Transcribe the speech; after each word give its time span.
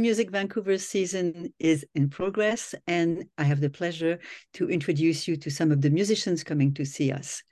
Music 0.00 0.30
Vancouver 0.30 0.78
season 0.78 1.52
is 1.58 1.84
in 1.94 2.08
progress, 2.08 2.74
and 2.86 3.24
I 3.36 3.44
have 3.44 3.60
the 3.60 3.68
pleasure 3.68 4.18
to 4.54 4.70
introduce 4.70 5.28
you 5.28 5.36
to 5.36 5.50
some 5.50 5.70
of 5.70 5.82
the 5.82 5.90
musicians 5.90 6.42
coming 6.42 6.72
to 6.74 6.84
see 6.84 7.12
us. 7.12 7.42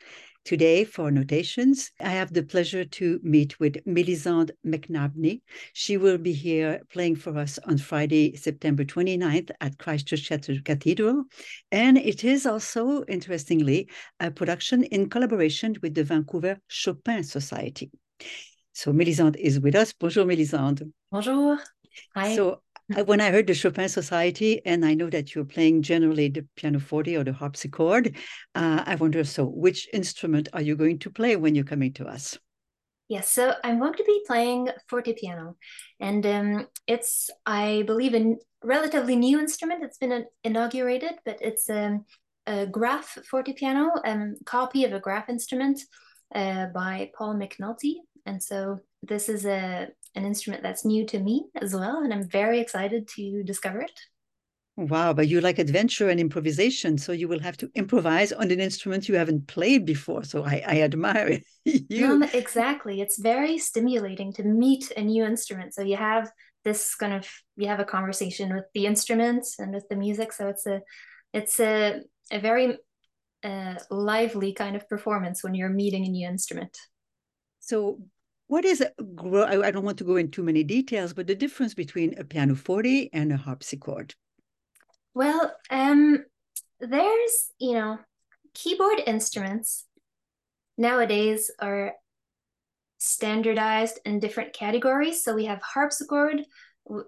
Today, 0.45 0.85
for 0.85 1.11
notations, 1.11 1.91
I 2.01 2.09
have 2.09 2.33
the 2.33 2.43
pleasure 2.43 2.87
to 2.87 3.21
meet 3.23 3.61
with 3.61 3.77
Melisande 3.85 4.55
McNabney. 4.67 5.43
She 5.75 5.99
will 5.99 6.17
be 6.17 6.33
here 6.33 6.81
playing 6.91 7.17
for 7.17 7.37
us 7.37 7.59
on 7.67 7.77
Friday, 7.77 8.35
September 8.37 8.85
29th 8.85 9.51
at 9.61 9.77
Christ 9.77 10.07
Church 10.07 10.31
Cathedral. 10.65 11.25
And 11.71 11.99
it 11.99 12.25
is 12.25 12.47
also, 12.47 13.05
interestingly, 13.05 13.91
a 14.21 14.31
production 14.31 14.85
in 14.85 15.11
collaboration 15.11 15.77
with 15.83 15.95
the 15.95 16.05
Vancouver 16.05 16.59
Chopin 16.69 17.25
Society. 17.25 17.91
So 18.73 18.93
Melisande 18.93 19.39
is 19.39 19.61
with 19.61 19.75
us. 19.75 19.93
Bonjour, 19.93 20.25
Melisande. 20.25 20.85
Bonjour. 21.11 21.59
Hi. 22.15 22.35
So 22.35 22.63
when 23.05 23.21
I 23.21 23.31
heard 23.31 23.47
the 23.47 23.55
Chopin 23.55 23.89
Society, 23.89 24.65
and 24.65 24.85
I 24.85 24.95
know 24.95 25.11
that 25.11 25.35
you're 25.35 25.45
playing 25.45 25.83
generally 25.83 26.29
the 26.29 26.47
pianoforte 26.57 27.17
or 27.17 27.25
the 27.25 27.35
harpsichord, 27.35 28.17
uh, 28.55 28.83
I 28.87 28.95
wonder 28.95 29.25
so 29.25 29.45
which 29.45 29.89
instrument 29.93 30.49
are 30.55 30.63
you 30.63 30.75
going 30.75 30.99
to 31.01 31.11
play 31.11 31.37
when 31.37 31.55
you're 31.55 31.65
coming 31.65 31.93
to 31.95 32.07
us? 32.07 32.39
Yes, 33.09 33.31
so 33.31 33.55
I'm 33.65 33.79
going 33.79 33.95
to 33.95 34.05
be 34.05 34.23
playing 34.27 34.69
fortepiano, 34.91 35.55
and 35.99 36.27
um, 36.27 36.67
it's, 36.87 37.31
I 37.47 37.85
believe, 37.87 38.15
a 38.15 38.37
relatively 38.63 39.17
new 39.17 39.39
instrument. 39.39 39.83
It's 39.83 39.99
been 39.99 40.25
inaugurated, 40.45 41.13
but 41.25 41.39
it's 41.41 41.71
um, 41.71 42.05
a 42.47 42.67
Graf 42.67 43.19
fortepiano, 43.31 43.89
a 44.05 44.11
um, 44.11 44.37
copy 44.45 44.85
of 44.85 44.93
a 44.93 45.01
Graf 45.01 45.29
instrument 45.29 45.81
uh, 46.35 46.67
by 46.67 47.11
Paul 47.17 47.37
McNulty. 47.37 47.95
And 48.27 48.43
so 48.43 48.81
this 49.03 49.29
is 49.31 49.47
a 49.47 49.89
an 50.15 50.25
instrument 50.25 50.63
that's 50.63 50.85
new 50.85 51.07
to 51.07 51.19
me 51.19 51.47
as 51.61 51.75
well, 51.75 52.03
and 52.03 52.13
I'm 52.13 52.29
very 52.29 52.61
excited 52.61 53.09
to 53.17 53.43
discover 53.43 53.81
it. 53.81 54.01
Wow, 54.77 55.13
but 55.13 55.27
you 55.27 55.41
like 55.41 55.59
adventure 55.59 56.09
and 56.09 56.21
improvisation, 56.21 56.99
so 56.99 57.11
you 57.11 57.27
will 57.27 57.41
have 57.41 57.57
to 57.57 57.71
improvise 57.75 58.31
on 58.33 58.51
an 58.53 58.61
instrument 58.61 59.09
you 59.09 59.17
haven't 59.17 59.49
played 59.49 59.85
before. 59.85 60.23
So 60.23 60.45
I, 60.45 60.63
I 60.65 60.83
admire 60.83 61.41
you. 61.65 62.07
Um, 62.07 62.23
exactly, 62.23 63.01
it's 63.01 63.19
very 63.19 63.59
stimulating 63.59 64.33
to 64.35 64.45
meet 64.45 64.93
a 64.97 65.03
new 65.03 65.25
instrument. 65.25 65.75
So 65.75 65.83
you 65.83 65.97
have 65.97 66.31
this 66.65 66.95
kind 66.95 67.13
of 67.13 67.29
you 67.57 67.67
have 67.67 67.81
a 67.81 67.85
conversation 67.85 68.55
with 68.55 68.67
the 68.73 68.87
instruments 68.87 69.59
and 69.59 69.75
with 69.75 69.89
the 69.89 69.97
music. 69.97 70.33
So 70.33 70.47
it's 70.47 70.67
a 70.67 70.81
it's 71.33 71.59
a 71.59 72.03
a 72.31 72.39
very 72.39 72.79
uh, 73.43 73.75
lively 73.91 74.53
kind 74.53 74.77
of 74.77 74.89
performance 74.89 75.43
when 75.43 75.55
you're 75.55 75.69
meeting 75.69 76.05
a 76.07 76.09
new 76.09 76.29
instrument. 76.29 76.77
So 77.61 78.01
what 78.49 78.65
is 78.65 78.83
I 78.83 79.71
don't 79.71 79.85
want 79.85 79.99
to 79.99 80.05
go 80.05 80.17
into 80.17 80.31
too 80.31 80.43
many 80.43 80.65
details, 80.65 81.13
but 81.13 81.27
the 81.27 81.35
difference 81.35 81.75
between 81.75 82.19
a 82.19 82.25
pianoforte 82.25 83.11
and 83.13 83.33
a 83.33 83.37
harpsichord? 83.37 84.15
Well, 85.15 85.55
um, 85.71 86.25
there's, 86.81 87.53
you 87.59 87.75
know, 87.75 87.99
keyboard 88.55 89.01
instruments 89.07 89.85
nowadays 90.77 91.51
are 91.61 91.93
standardized 92.99 94.01
in 94.05 94.19
different 94.19 94.53
categories. 94.53 95.23
So 95.23 95.35
we 95.35 95.45
have 95.45 95.61
harpsichord, 95.63 96.45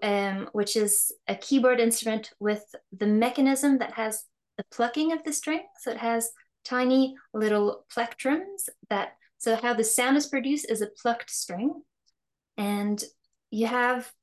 um, 0.03 0.49
which 0.53 0.75
is 0.75 1.11
a 1.27 1.35
keyboard 1.35 1.79
instrument 1.79 2.31
with 2.39 2.63
the 2.97 3.07
mechanism 3.07 3.79
that 3.79 3.93
has 3.93 4.23
the 4.57 4.63
plucking 4.71 5.11
of 5.11 5.23
the 5.23 5.33
string. 5.33 5.63
So 5.79 5.91
it 5.91 5.97
has 5.97 6.31
tiny 6.63 7.15
little 7.33 7.85
plectrums 7.93 8.69
that 8.89 9.13
so 9.41 9.55
how 9.55 9.73
the 9.73 9.83
sound 9.83 10.17
is 10.17 10.27
produced 10.27 10.69
is 10.69 10.81
a 10.81 10.91
plucked 11.01 11.31
string. 11.31 11.81
And 12.59 13.03
you 13.49 13.65
have 13.65 14.13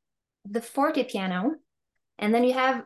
the 0.48 0.62
forte 0.62 1.02
piano, 1.02 1.56
and 2.20 2.32
then 2.32 2.44
you 2.44 2.52
have 2.52 2.84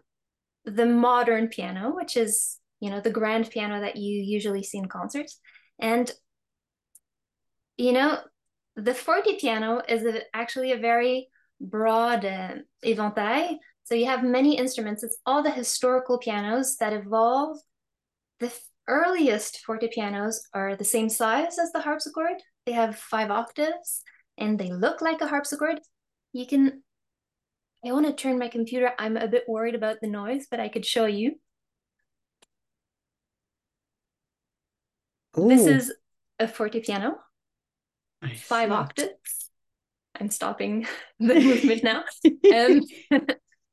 the 0.64 0.86
modern 0.86 1.48
piano, 1.48 1.94
which 1.94 2.16
is, 2.16 2.56
you 2.80 2.88
know, 2.88 3.00
the 3.02 3.10
grand 3.10 3.50
piano 3.50 3.82
that 3.82 3.96
you 3.96 4.22
usually 4.22 4.62
see 4.62 4.78
in 4.78 4.86
concerts. 4.86 5.38
And, 5.78 6.10
you 7.76 7.92
know, 7.92 8.20
the 8.76 8.94
forte 8.94 9.38
piano 9.38 9.82
is 9.86 10.02
a, 10.06 10.22
actually 10.34 10.72
a 10.72 10.78
very 10.78 11.28
broad 11.60 12.24
uh, 12.24 12.54
éventail. 12.82 13.58
So 13.84 13.94
you 13.94 14.06
have 14.06 14.24
many 14.24 14.56
instruments. 14.56 15.02
It's 15.02 15.18
all 15.26 15.42
the 15.42 15.50
historical 15.50 16.16
pianos 16.16 16.78
that 16.78 16.94
evolve. 16.94 17.58
The 18.40 18.50
earliest 18.88 19.60
fortepianos 19.66 20.36
are 20.54 20.76
the 20.76 20.84
same 20.84 21.08
size 21.08 21.58
as 21.58 21.72
the 21.72 21.80
harpsichord. 21.80 22.42
They 22.66 22.72
have 22.72 22.98
five 22.98 23.30
octaves 23.30 24.02
and 24.38 24.58
they 24.58 24.70
look 24.70 25.00
like 25.00 25.20
a 25.20 25.26
harpsichord. 25.26 25.80
You 26.32 26.46
can, 26.46 26.82
I 27.84 27.92
want 27.92 28.06
to 28.06 28.12
turn 28.12 28.38
my 28.38 28.48
computer. 28.48 28.92
I'm 28.98 29.16
a 29.16 29.28
bit 29.28 29.44
worried 29.48 29.74
about 29.74 30.00
the 30.00 30.08
noise, 30.08 30.46
but 30.50 30.60
I 30.60 30.68
could 30.68 30.86
show 30.86 31.06
you. 31.06 31.32
Ooh. 35.38 35.48
This 35.48 35.66
is 35.66 35.94
a 36.38 36.46
fortepiano, 36.46 37.14
I 38.22 38.34
five 38.34 38.68
see. 38.68 38.74
octaves. 38.74 39.50
I'm 40.18 40.30
stopping 40.30 40.86
the 41.18 41.34
movement 41.34 41.84
now. 41.84 42.04
Um, 42.54 42.82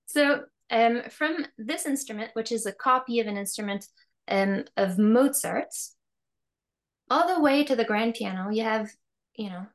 so 0.06 0.42
um, 0.72 1.02
from 1.10 1.46
this 1.58 1.86
instrument, 1.86 2.32
which 2.34 2.52
is 2.52 2.66
a 2.66 2.72
copy 2.72 3.20
of 3.20 3.28
an 3.28 3.38
instrument 3.38 3.86
um, 4.30 4.66
of 4.78 4.98
Mozart's, 4.98 5.96
all 7.10 7.28
the 7.34 7.42
way 7.42 7.64
to 7.64 7.76
the 7.76 7.86
grand 7.86 8.14
piano, 8.14 8.50
you 8.50 8.64
have, 8.64 8.90
you 9.36 9.50
know, 9.50 9.66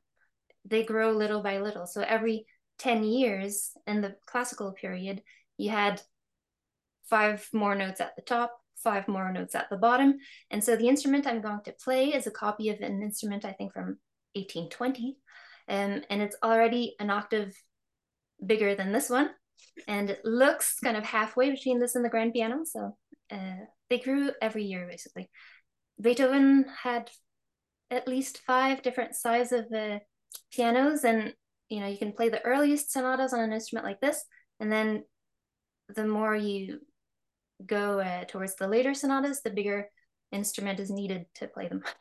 they 0.63 0.83
grow 0.83 1.11
little 1.11 1.41
by 1.41 1.59
little. 1.59 1.85
So 1.85 2.01
every 2.01 2.45
10 2.79 3.03
years 3.03 3.71
in 3.85 4.01
the 4.01 4.15
classical 4.25 4.71
period, 4.71 5.21
you 5.57 5.69
had 5.69 6.01
five 7.09 7.47
more 7.53 7.75
notes 7.75 8.01
at 8.01 8.15
the 8.15 8.21
top, 8.21 8.57
five 8.77 9.07
more 9.07 9.31
notes 9.31 9.55
at 9.55 9.69
the 9.69 9.77
bottom. 9.77 10.15
And 10.49 10.63
so 10.63 10.75
the 10.75 10.87
instrument 10.87 11.27
I'm 11.27 11.41
going 11.41 11.61
to 11.65 11.73
play 11.83 12.13
is 12.13 12.27
a 12.27 12.31
copy 12.31 12.69
of 12.69 12.79
an 12.79 13.01
instrument, 13.01 13.45
I 13.45 13.51
think, 13.51 13.73
from 13.73 13.97
1820. 14.33 15.17
Um, 15.67 16.03
and 16.09 16.21
it's 16.21 16.37
already 16.43 16.95
an 16.99 17.09
octave 17.09 17.55
bigger 18.45 18.75
than 18.75 18.91
this 18.91 19.09
one. 19.09 19.29
And 19.87 20.09
it 20.09 20.23
looks 20.23 20.79
kind 20.79 20.97
of 20.97 21.03
halfway 21.03 21.51
between 21.51 21.79
this 21.79 21.95
and 21.95 22.03
the 22.03 22.09
grand 22.09 22.33
piano. 22.33 22.61
So 22.63 22.97
uh, 23.31 23.65
they 23.89 23.99
grew 23.99 24.31
every 24.41 24.63
year 24.63 24.87
basically. 24.89 25.29
Beethoven 25.99 26.65
had 26.83 27.09
at 27.89 28.07
least 28.07 28.39
five 28.39 28.81
different 28.81 29.15
sizes 29.15 29.59
of 29.59 29.69
the 29.69 30.01
pianos, 30.51 31.03
and 31.03 31.33
you 31.69 31.79
know 31.79 31.87
you 31.87 31.97
can 31.97 32.11
play 32.11 32.29
the 32.29 32.43
earliest 32.43 32.91
sonatas 32.91 33.33
on 33.33 33.39
an 33.39 33.53
instrument 33.53 33.85
like 33.85 34.01
this, 34.01 34.23
and 34.59 34.71
then 34.71 35.03
the 35.89 36.05
more 36.05 36.35
you 36.35 36.79
go 37.65 37.99
uh, 37.99 38.25
towards 38.25 38.55
the 38.55 38.67
later 38.67 38.93
sonatas, 38.93 39.41
the 39.41 39.49
bigger 39.49 39.87
instrument 40.31 40.79
is 40.79 40.89
needed 40.89 41.25
to 41.35 41.47
play 41.47 41.67
them. 41.67 41.83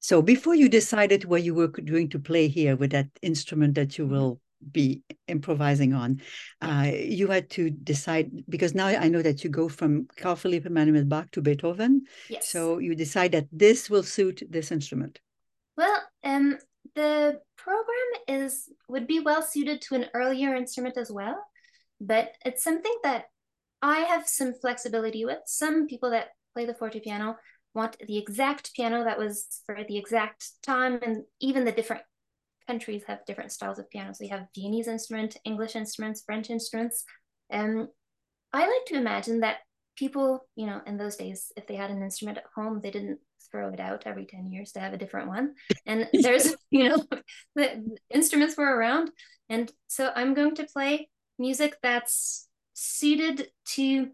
So 0.00 0.22
before 0.22 0.54
you 0.54 0.68
decided 0.68 1.24
what 1.24 1.42
you 1.42 1.54
were 1.54 1.66
going 1.66 2.08
to 2.10 2.20
play 2.20 2.46
here 2.46 2.76
with 2.76 2.92
that 2.92 3.08
instrument 3.20 3.74
that 3.74 3.98
you 3.98 4.06
will 4.06 4.40
be 4.72 5.02
improvising 5.26 5.94
on. 5.94 6.20
Uh, 6.60 6.90
you 6.94 7.28
had 7.28 7.50
to 7.50 7.70
decide 7.70 8.30
because 8.48 8.74
now 8.74 8.86
I 8.86 9.08
know 9.08 9.22
that 9.22 9.44
you 9.44 9.50
go 9.50 9.68
from 9.68 10.08
Carl 10.16 10.36
Philipp 10.36 10.66
Emanuel 10.66 11.04
Bach 11.04 11.30
to 11.32 11.42
Beethoven. 11.42 12.02
Yes. 12.28 12.48
So 12.48 12.78
you 12.78 12.94
decide 12.94 13.32
that 13.32 13.46
this 13.52 13.88
will 13.88 14.02
suit 14.02 14.42
this 14.48 14.72
instrument. 14.72 15.20
Well, 15.76 16.02
um, 16.24 16.58
the 16.94 17.40
program 17.56 18.10
is 18.26 18.68
would 18.88 19.06
be 19.06 19.20
well 19.20 19.42
suited 19.42 19.80
to 19.82 19.94
an 19.94 20.06
earlier 20.14 20.54
instrument 20.54 20.96
as 20.96 21.10
well, 21.10 21.36
but 22.00 22.32
it's 22.44 22.64
something 22.64 22.94
that 23.04 23.26
I 23.80 24.00
have 24.00 24.26
some 24.26 24.54
flexibility 24.54 25.24
with. 25.24 25.38
Some 25.46 25.86
people 25.86 26.10
that 26.10 26.30
play 26.54 26.66
the 26.66 26.74
fortepiano 26.74 27.36
want 27.74 27.96
the 28.04 28.18
exact 28.18 28.74
piano 28.74 29.04
that 29.04 29.18
was 29.18 29.62
for 29.64 29.78
the 29.86 29.96
exact 29.96 30.50
time 30.62 30.98
and 31.02 31.24
even 31.40 31.64
the 31.64 31.72
different 31.72 32.02
countries 32.68 33.02
have 33.06 33.24
different 33.26 33.52
styles 33.52 33.78
of 33.78 33.90
piano. 33.90 34.12
So 34.12 34.24
you 34.24 34.30
have 34.30 34.46
Viennese 34.54 34.88
instrument, 34.88 35.36
English 35.44 35.74
instruments, 35.74 36.22
French 36.24 36.50
instruments. 36.50 37.04
Um, 37.52 37.88
I 38.52 38.60
like 38.60 38.86
to 38.88 38.96
imagine 38.96 39.40
that 39.40 39.58
people, 39.96 40.46
you 40.54 40.66
know, 40.66 40.80
in 40.86 40.96
those 40.96 41.16
days, 41.16 41.50
if 41.56 41.66
they 41.66 41.76
had 41.76 41.90
an 41.90 42.02
instrument 42.02 42.38
at 42.38 42.44
home, 42.54 42.80
they 42.82 42.90
didn't 42.90 43.18
throw 43.50 43.70
it 43.70 43.80
out 43.80 44.02
every 44.06 44.26
10 44.26 44.52
years 44.52 44.72
to 44.72 44.80
have 44.80 44.92
a 44.92 44.98
different 44.98 45.28
one. 45.28 45.54
And 45.86 46.08
there's, 46.22 46.54
you 46.70 46.88
know, 46.88 47.04
the 47.56 47.96
instruments 48.14 48.56
were 48.56 48.76
around. 48.76 49.10
And 49.48 49.72
so 49.88 50.12
I'm 50.14 50.34
going 50.34 50.54
to 50.56 50.66
play 50.66 51.08
music 51.38 51.76
that's 51.82 52.48
suited 52.74 53.48
to 53.74 54.08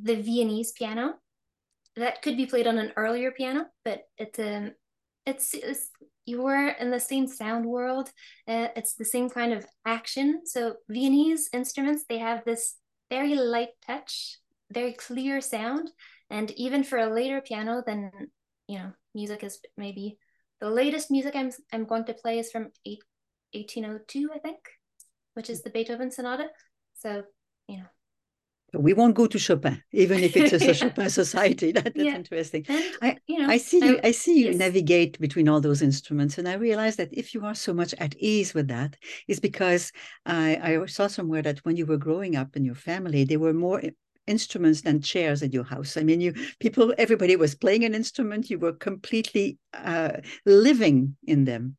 the 0.00 0.16
Viennese 0.16 0.72
piano 0.72 1.14
that 1.96 2.22
could 2.22 2.36
be 2.36 2.46
played 2.46 2.66
on 2.66 2.78
an 2.78 2.92
earlier 2.96 3.30
piano, 3.30 3.66
but 3.84 4.02
it's 4.18 4.38
um 4.38 4.72
it's, 5.26 5.54
it's 5.54 5.90
you're 6.26 6.68
in 6.68 6.90
the 6.90 7.00
same 7.00 7.26
sound 7.26 7.66
world. 7.66 8.10
Uh, 8.48 8.68
it's 8.76 8.94
the 8.94 9.04
same 9.04 9.28
kind 9.28 9.52
of 9.52 9.66
action. 9.84 10.42
So 10.44 10.76
Viennese 10.88 11.48
instruments, 11.52 12.04
they 12.08 12.18
have 12.18 12.44
this 12.44 12.76
very 13.10 13.34
light 13.34 13.70
touch, 13.86 14.38
very 14.70 14.92
clear 14.92 15.40
sound. 15.40 15.90
And 16.30 16.50
even 16.52 16.82
for 16.82 16.98
a 16.98 17.12
later 17.12 17.40
piano, 17.40 17.82
then 17.86 18.10
you 18.66 18.78
know, 18.78 18.92
music 19.14 19.44
is 19.44 19.60
maybe 19.76 20.18
the 20.60 20.70
latest 20.70 21.10
music 21.10 21.36
I'm 21.36 21.50
I'm 21.72 21.84
going 21.84 22.04
to 22.06 22.14
play 22.14 22.38
is 22.38 22.50
from 22.50 22.70
eight, 22.86 23.02
1802, 23.52 24.30
I 24.34 24.38
think, 24.38 24.58
which 25.34 25.50
is 25.50 25.62
the 25.62 25.70
Beethoven 25.70 26.10
Sonata. 26.10 26.46
So, 26.94 27.24
you 27.68 27.78
know, 27.78 27.86
we 28.76 28.92
won't 28.92 29.14
go 29.14 29.26
to 29.26 29.38
Chopin, 29.38 29.82
even 29.92 30.20
if 30.20 30.36
it's 30.36 30.52
a 30.52 30.74
Chopin 30.74 31.10
society. 31.10 31.72
That, 31.72 31.84
that's 31.84 31.96
yeah. 31.96 32.14
interesting. 32.14 32.64
And, 32.68 32.84
I, 33.02 33.16
you 33.26 33.38
know, 33.38 33.48
I 33.48 33.56
see 33.56 33.84
you. 33.84 34.00
I 34.02 34.10
see 34.10 34.40
you 34.40 34.46
yes. 34.46 34.56
navigate 34.56 35.18
between 35.20 35.48
all 35.48 35.60
those 35.60 35.82
instruments, 35.82 36.38
and 36.38 36.48
I 36.48 36.54
realize 36.54 36.96
that 36.96 37.12
if 37.12 37.34
you 37.34 37.44
are 37.44 37.54
so 37.54 37.72
much 37.72 37.94
at 37.98 38.14
ease 38.18 38.54
with 38.54 38.68
that, 38.68 38.96
is 39.28 39.40
because 39.40 39.92
I, 40.26 40.80
I 40.80 40.86
saw 40.86 41.06
somewhere 41.06 41.42
that 41.42 41.64
when 41.64 41.76
you 41.76 41.86
were 41.86 41.96
growing 41.96 42.36
up 42.36 42.56
in 42.56 42.64
your 42.64 42.74
family, 42.74 43.24
there 43.24 43.38
were 43.38 43.52
more 43.52 43.82
instruments 44.26 44.82
than 44.82 45.00
chairs 45.00 45.42
in 45.42 45.52
your 45.52 45.64
house. 45.64 45.96
I 45.96 46.02
mean, 46.02 46.20
you 46.20 46.34
people, 46.60 46.94
everybody 46.98 47.36
was 47.36 47.54
playing 47.54 47.84
an 47.84 47.94
instrument. 47.94 48.50
You 48.50 48.58
were 48.58 48.72
completely 48.72 49.58
uh, 49.72 50.18
living 50.46 51.16
in 51.26 51.44
them. 51.44 51.76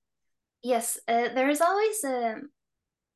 Yes, 0.64 0.98
uh, 1.08 1.30
there 1.36 1.50
is 1.50 1.62
always 1.62 2.04
a 2.04 2.42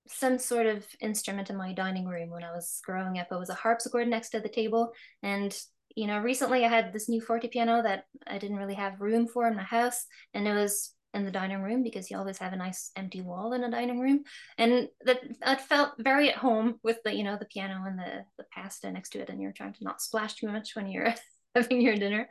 some 0.09 0.39
sort 0.39 0.65
of 0.65 0.85
instrument 0.99 1.49
in 1.49 1.57
my 1.57 1.73
dining 1.73 2.05
room 2.05 2.29
when 2.29 2.43
I 2.43 2.51
was 2.51 2.81
growing 2.83 3.19
up. 3.19 3.27
It 3.31 3.39
was 3.39 3.49
a 3.49 3.55
harpsichord 3.55 4.07
next 4.07 4.29
to 4.29 4.39
the 4.39 4.49
table. 4.49 4.91
And, 5.21 5.55
you 5.95 6.07
know, 6.07 6.19
recently 6.19 6.65
I 6.65 6.69
had 6.69 6.91
this 6.91 7.07
new 7.07 7.21
forte 7.21 7.47
piano 7.47 7.81
that 7.83 8.05
I 8.25 8.37
didn't 8.37 8.57
really 8.57 8.73
have 8.73 9.01
room 9.01 9.27
for 9.27 9.47
in 9.47 9.55
my 9.55 9.63
house. 9.63 10.05
And 10.33 10.47
it 10.47 10.53
was 10.53 10.93
in 11.13 11.25
the 11.25 11.31
dining 11.31 11.61
room 11.61 11.83
because 11.83 12.09
you 12.09 12.17
always 12.17 12.37
have 12.39 12.53
a 12.53 12.57
nice 12.57 12.91
empty 12.95 13.21
wall 13.21 13.53
in 13.53 13.63
a 13.63 13.71
dining 13.71 13.99
room. 13.99 14.23
And 14.57 14.89
that 15.05 15.21
that 15.41 15.67
felt 15.67 15.93
very 15.99 16.29
at 16.29 16.37
home 16.37 16.79
with 16.83 16.97
the, 17.03 17.13
you 17.13 17.23
know, 17.23 17.37
the 17.37 17.45
piano 17.45 17.83
and 17.85 17.99
the, 17.99 18.25
the 18.37 18.45
pasta 18.53 18.91
next 18.91 19.09
to 19.11 19.19
it. 19.19 19.29
And 19.29 19.41
you're 19.41 19.51
trying 19.51 19.73
to 19.73 19.83
not 19.83 20.01
splash 20.01 20.35
too 20.35 20.47
much 20.47 20.75
when 20.75 20.87
you're 20.87 21.13
having 21.55 21.81
your 21.81 21.95
dinner. 21.95 22.29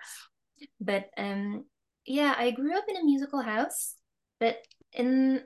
But 0.81 1.11
um 1.17 1.65
yeah, 2.07 2.35
I 2.37 2.51
grew 2.51 2.77
up 2.77 2.85
in 2.89 2.97
a 2.97 3.05
musical 3.05 3.43
house, 3.43 3.95
but 4.41 4.57
in 4.93 5.43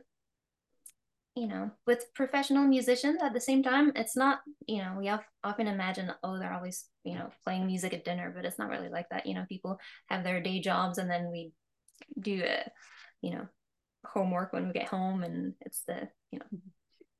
you 1.35 1.49
know, 1.49 1.71
with 1.87 2.13
professional 2.15 2.65
musicians 2.65 3.23
at 3.23 3.33
the 3.33 3.41
same 3.41 3.63
time, 3.63 3.93
it's 3.97 4.17
not, 4.17 4.41
you 4.67 4.79
know, 4.79 4.97
we 4.99 5.11
often 5.43 5.67
imagine, 5.67 6.13
oh, 6.23 6.39
they're 6.39 6.53
always, 6.53 6.85
you 7.05 7.15
know, 7.15 7.31
playing 7.43 7.67
music 7.67 7.95
at 7.95 8.05
dinner, 8.05 8.33
but 8.35 8.45
it's 8.45 8.59
not 8.59 8.69
really 8.69 8.91
like 8.91 9.09
that. 9.11 9.25
You 9.27 9.35
know, 9.35 9.47
people 9.49 9.79
have 10.09 10.25
their 10.25 10.43
day 10.43 10.61
jobs 10.61 10.99
and 10.99 11.11
then 11.11 11.31
we 11.31 11.53
do, 12.21 12.43
a, 12.45 12.71
you 13.23 13.31
know, 13.31 13.47
homework 14.05 14.53
when 14.53 14.67
we 14.67 14.73
get 14.75 14.89
home 14.89 15.23
and 15.23 15.55
it's 15.61 15.83
the, 15.87 16.09
you 16.31 16.39
know, 16.39 16.59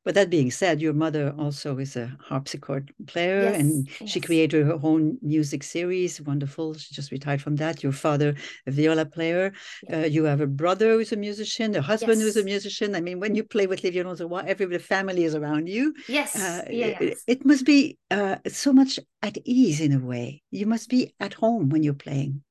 but 0.05 0.15
that 0.15 0.31
being 0.31 0.51
said, 0.51 0.81
your 0.81 0.93
mother 0.93 1.35
also 1.39 1.79
is 1.79 1.97
a 1.97 2.11
harpsichord 2.21 2.93
player 3.07 3.43
yes, 3.43 3.61
and 3.61 3.89
yes. 4.01 4.11
she 4.11 4.21
created 4.21 4.67
her 4.67 4.79
own 4.83 5.19
music 5.23 5.63
series. 5.63 6.21
Wonderful. 6.21 6.75
She 6.75 6.95
just 6.95 7.13
retired 7.13 7.41
from 7.41 7.57
that. 7.57 7.83
Your 7.83 7.93
father, 7.93 8.35
a 8.67 8.71
viola 8.71 9.07
player. 9.07 9.53
Uh, 9.93 9.99
you 9.99 10.25
have 10.25 10.41
a 10.41 10.47
brother 10.47 10.95
who's 10.95 11.13
a 11.13 11.17
musician, 11.17 11.77
a 11.77 11.83
husband 11.83 12.19
yes. 12.19 12.23
who's 12.23 12.37
a 12.37 12.45
musician. 12.45 12.95
I 12.95 13.01
mean, 13.01 13.21
when 13.21 13.35
you 13.35 13.45
play 13.45 13.67
with 13.67 13.85
Livia 13.85 14.05
Nozowa, 14.05 14.45
every 14.45 14.79
family 14.79 15.25
is 15.25 15.35
around 15.35 15.69
you. 15.69 15.95
Yes. 16.09 16.35
Uh, 16.35 16.65
yeah, 16.71 16.99
it, 17.01 17.19
it, 17.27 17.45
must 17.45 17.65
be 17.65 17.99
uh, 18.11 18.37
so 18.49 18.73
much 18.73 18.99
at 19.23 19.39
ease 19.45 19.81
in 19.81 19.93
a 19.93 19.99
way. 19.99 20.43
You 20.51 20.67
must 20.67 20.89
be 20.89 21.15
at 21.21 21.35
home 21.35 21.69
when 21.69 21.83
you're 21.83 21.95
playing. 21.95 22.43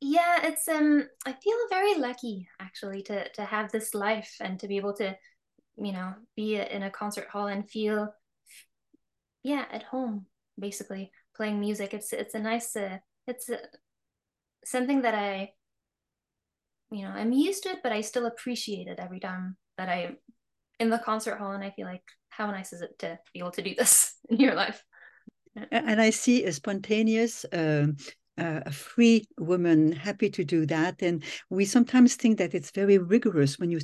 Yeah, 0.00 0.46
it's 0.46 0.66
um 0.66 1.06
I 1.26 1.32
feel 1.32 1.56
very 1.68 1.96
lucky 1.96 2.48
actually 2.58 3.02
to 3.02 3.28
to 3.32 3.44
have 3.44 3.70
this 3.70 3.94
life 3.94 4.34
and 4.40 4.58
to 4.60 4.66
be 4.66 4.78
able 4.78 4.94
to 4.94 5.14
you 5.80 5.92
know 5.92 6.14
be 6.36 6.56
in 6.56 6.82
a 6.82 6.90
concert 6.90 7.28
hall 7.28 7.46
and 7.46 7.68
feel 7.68 8.12
yeah 9.42 9.64
at 9.72 9.82
home 9.84 10.26
basically 10.58 11.10
playing 11.34 11.58
music. 11.58 11.94
It's 11.94 12.12
it's 12.12 12.34
a 12.34 12.38
nice 12.38 12.76
uh, 12.76 12.98
it's 13.26 13.48
a, 13.48 13.58
something 14.64 15.02
that 15.02 15.14
i 15.14 15.52
you 16.90 17.02
know 17.02 17.10
i'm 17.10 17.32
used 17.32 17.62
to 17.62 17.70
it 17.70 17.78
but 17.82 17.92
i 17.92 18.02
still 18.02 18.26
appreciate 18.26 18.88
it 18.88 18.98
every 18.98 19.20
time 19.20 19.56
that 19.78 19.88
i 19.88 20.10
in 20.78 20.90
the 20.90 20.98
concert 20.98 21.38
hall 21.38 21.52
and 21.52 21.64
i 21.64 21.70
feel 21.70 21.86
like 21.86 22.02
how 22.28 22.50
nice 22.50 22.72
is 22.72 22.82
it 22.82 22.98
to 22.98 23.18
be 23.32 23.40
able 23.40 23.50
to 23.50 23.62
do 23.62 23.74
this 23.74 24.14
in 24.28 24.38
your 24.38 24.54
life? 24.54 24.84
And 25.70 26.00
i 26.00 26.10
see 26.10 26.44
a 26.44 26.52
spontaneous 26.52 27.44
uh, 28.40 28.62
a 28.66 28.72
free 28.72 29.26
woman 29.38 29.92
happy 29.92 30.30
to 30.30 30.44
do 30.44 30.64
that. 30.64 31.02
And 31.02 31.22
we 31.50 31.66
sometimes 31.66 32.14
think 32.14 32.38
that 32.38 32.54
it's 32.54 32.70
very 32.70 32.96
rigorous 32.96 33.58
when 33.58 33.70
you 33.70 33.80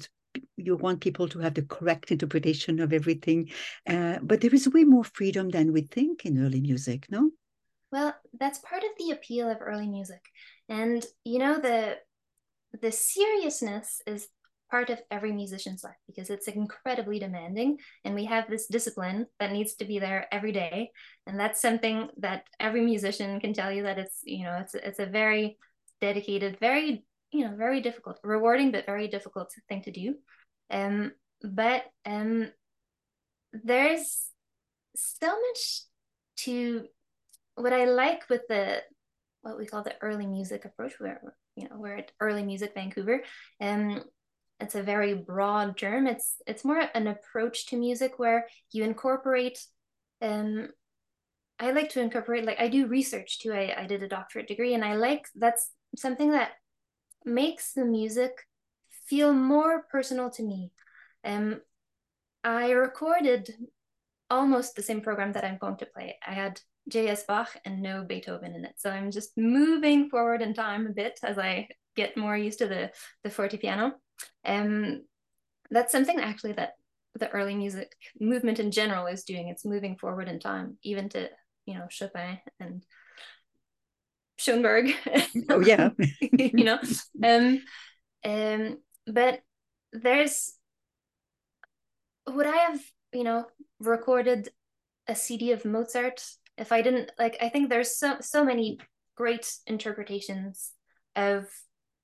you 0.56 0.76
want 0.76 1.00
people 1.00 1.28
to 1.28 1.38
have 1.40 1.54
the 1.54 1.62
correct 1.62 2.10
interpretation 2.10 2.80
of 2.80 2.92
everything. 2.92 3.50
Uh, 3.88 4.18
but 4.22 4.40
there 4.40 4.54
is 4.54 4.68
way 4.68 4.84
more 4.84 5.04
freedom 5.04 5.50
than 5.50 5.72
we 5.72 5.82
think 5.82 6.24
in 6.24 6.44
early 6.44 6.60
music, 6.60 7.06
no? 7.10 7.30
Well, 7.92 8.14
that's 8.38 8.58
part 8.58 8.82
of 8.82 8.90
the 8.98 9.12
appeal 9.12 9.48
of 9.48 9.58
early 9.60 9.88
music. 9.88 10.20
And 10.68 11.04
you 11.24 11.38
know, 11.38 11.58
the 11.58 11.96
the 12.80 12.92
seriousness 12.92 14.00
is 14.06 14.28
part 14.70 14.90
of 14.90 15.00
every 15.10 15.32
musician's 15.32 15.84
life 15.84 15.96
because 16.06 16.30
it's 16.30 16.48
incredibly 16.48 17.18
demanding 17.18 17.78
and 18.04 18.14
we 18.14 18.24
have 18.24 18.48
this 18.48 18.66
discipline 18.66 19.26
that 19.38 19.52
needs 19.52 19.74
to 19.74 19.84
be 19.84 19.98
there 19.98 20.26
every 20.32 20.52
day 20.52 20.90
and 21.26 21.38
that's 21.38 21.62
something 21.62 22.08
that 22.18 22.44
every 22.58 22.84
musician 22.84 23.38
can 23.38 23.52
tell 23.52 23.70
you 23.70 23.84
that 23.84 23.98
it's 23.98 24.20
you 24.24 24.44
know 24.44 24.56
it's 24.60 24.74
it's 24.74 24.98
a 24.98 25.06
very 25.06 25.56
dedicated 26.00 26.58
very 26.58 27.04
you 27.36 27.48
know 27.48 27.56
very 27.56 27.80
difficult 27.80 28.18
rewarding 28.22 28.70
but 28.70 28.86
very 28.86 29.08
difficult 29.08 29.52
thing 29.68 29.82
to 29.82 29.90
do. 29.90 30.14
Um 30.70 31.12
but 31.42 31.84
um 32.04 32.50
there's 33.52 34.30
so 34.94 35.26
much 35.26 35.82
to 36.36 36.86
what 37.54 37.72
i 37.72 37.84
like 37.84 38.28
with 38.28 38.42
the 38.48 38.82
what 39.42 39.58
we 39.58 39.66
call 39.66 39.82
the 39.82 39.94
early 40.00 40.26
music 40.26 40.64
approach 40.64 40.94
where 40.98 41.20
you 41.54 41.64
know 41.64 41.76
we're 41.76 41.96
at 41.96 42.12
early 42.20 42.42
music 42.42 42.72
vancouver 42.74 43.22
um 43.60 44.02
it's 44.60 44.74
a 44.74 44.82
very 44.82 45.14
broad 45.14 45.76
term. 45.76 46.06
It's 46.06 46.36
it's 46.46 46.64
more 46.64 46.82
an 46.94 47.06
approach 47.06 47.66
to 47.66 47.76
music 47.76 48.18
where 48.18 48.46
you 48.72 48.84
incorporate 48.84 49.58
um 50.22 50.68
i 51.58 51.70
like 51.72 51.90
to 51.90 52.00
incorporate 52.00 52.46
like 52.46 52.58
i 52.60 52.68
do 52.68 52.86
research 52.86 53.40
too. 53.40 53.52
I, 53.52 53.74
I 53.76 53.86
did 53.86 54.02
a 54.02 54.08
doctorate 54.08 54.48
degree 54.48 54.72
and 54.74 54.84
i 54.84 54.94
like 54.94 55.26
that's 55.34 55.70
something 55.96 56.30
that 56.30 56.52
makes 57.26 57.72
the 57.72 57.84
music 57.84 58.32
feel 59.06 59.32
more 59.32 59.82
personal 59.90 60.30
to 60.30 60.42
me. 60.42 60.72
Um, 61.24 61.60
I 62.44 62.70
recorded 62.70 63.52
almost 64.30 64.74
the 64.74 64.82
same 64.82 65.00
program 65.00 65.32
that 65.32 65.44
I'm 65.44 65.58
going 65.58 65.76
to 65.78 65.86
play. 65.86 66.18
I 66.26 66.32
had 66.32 66.60
J.S. 66.88 67.24
Bach 67.24 67.50
and 67.64 67.82
no 67.82 68.04
Beethoven 68.04 68.54
in 68.54 68.64
it. 68.64 68.74
So 68.76 68.90
I'm 68.90 69.10
just 69.10 69.36
moving 69.36 70.08
forward 70.08 70.42
in 70.42 70.54
time 70.54 70.86
a 70.86 70.90
bit 70.90 71.18
as 71.22 71.38
I 71.38 71.68
get 71.96 72.16
more 72.16 72.36
used 72.36 72.58
to 72.60 72.68
the, 72.68 72.90
the 73.24 73.30
fortepiano. 73.30 73.92
Um, 74.44 75.04
that's 75.70 75.92
something 75.92 76.20
actually 76.20 76.52
that 76.52 76.74
the 77.14 77.28
early 77.30 77.54
music 77.54 77.92
movement 78.20 78.60
in 78.60 78.70
general 78.70 79.06
is 79.06 79.24
doing. 79.24 79.48
It's 79.48 79.64
moving 79.64 79.96
forward 79.96 80.28
in 80.28 80.38
time, 80.38 80.78
even 80.82 81.08
to, 81.10 81.28
you 81.64 81.74
know, 81.74 81.86
Chopin 81.88 82.38
and 82.60 82.84
Schoenberg. 84.36 84.92
oh 85.48 85.60
yeah, 85.60 85.90
you 86.20 86.64
know, 86.64 86.78
um, 87.24 87.62
um, 88.24 88.78
but 89.06 89.40
there's 89.92 90.54
would 92.28 92.46
I 92.46 92.56
have 92.56 92.80
you 93.12 93.24
know 93.24 93.46
recorded 93.80 94.50
a 95.06 95.14
CD 95.14 95.52
of 95.52 95.64
Mozart 95.64 96.24
if 96.58 96.72
I 96.72 96.82
didn't 96.82 97.10
like? 97.18 97.36
I 97.40 97.48
think 97.48 97.68
there's 97.68 97.96
so 97.96 98.16
so 98.20 98.44
many 98.44 98.78
great 99.16 99.52
interpretations 99.66 100.72
of 101.14 101.46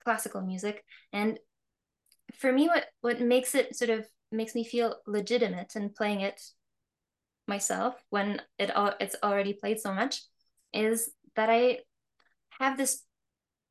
classical 0.05 0.41
music, 0.41 0.85
and 1.13 1.39
for 2.35 2.53
me, 2.53 2.69
what 2.69 2.87
what 3.01 3.21
makes 3.21 3.55
it 3.55 3.77
sort 3.77 3.91
of 3.91 4.07
makes 4.31 4.55
me 4.55 4.65
feel 4.65 4.97
legitimate 5.07 5.77
in 5.77 5.91
playing 5.91 6.23
it 6.23 6.41
myself 7.47 7.95
when 8.11 8.41
it 8.59 8.75
all 8.75 8.95
it's 9.01 9.17
already 9.23 9.53
played 9.53 9.79
so 9.79 9.93
much 9.93 10.23
is 10.73 11.11
that 11.37 11.51
I 11.51 11.81
have 12.61 12.77
this 12.77 13.03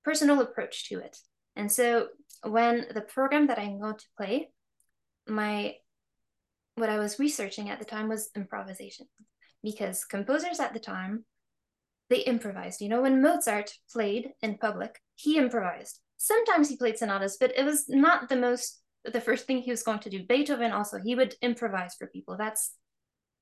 personal 0.03 0.41
approach 0.41 0.89
to 0.89 0.99
it. 0.99 1.17
And 1.55 1.71
so 1.71 2.07
when 2.43 2.85
the 2.93 3.01
program 3.01 3.47
that 3.47 3.59
I'm 3.59 3.79
going 3.79 3.97
to 3.97 4.05
play, 4.17 4.49
my 5.27 5.75
what 6.75 6.89
I 6.89 6.99
was 6.99 7.19
researching 7.19 7.69
at 7.69 7.79
the 7.79 7.85
time 7.85 8.07
was 8.07 8.29
improvisation 8.35 9.07
because 9.61 10.05
composers 10.05 10.59
at 10.59 10.73
the 10.73 10.79
time 10.79 11.25
they 12.09 12.19
improvised. 12.19 12.81
You 12.81 12.89
know, 12.89 13.01
when 13.01 13.21
Mozart 13.21 13.71
played 13.91 14.29
in 14.41 14.57
public, 14.57 14.99
he 15.15 15.37
improvised. 15.37 15.99
Sometimes 16.17 16.69
he 16.69 16.77
played 16.77 16.97
sonatas, 16.97 17.37
but 17.39 17.57
it 17.57 17.65
was 17.65 17.85
not 17.87 18.29
the 18.29 18.35
most 18.35 18.81
the 19.03 19.21
first 19.21 19.47
thing 19.47 19.61
he 19.61 19.71
was 19.71 19.83
going 19.83 19.99
to 19.99 20.09
do. 20.09 20.23
Beethoven 20.23 20.71
also, 20.71 20.99
he 20.99 21.15
would 21.15 21.33
improvise 21.41 21.95
for 21.95 22.07
people. 22.07 22.37
That's 22.37 22.73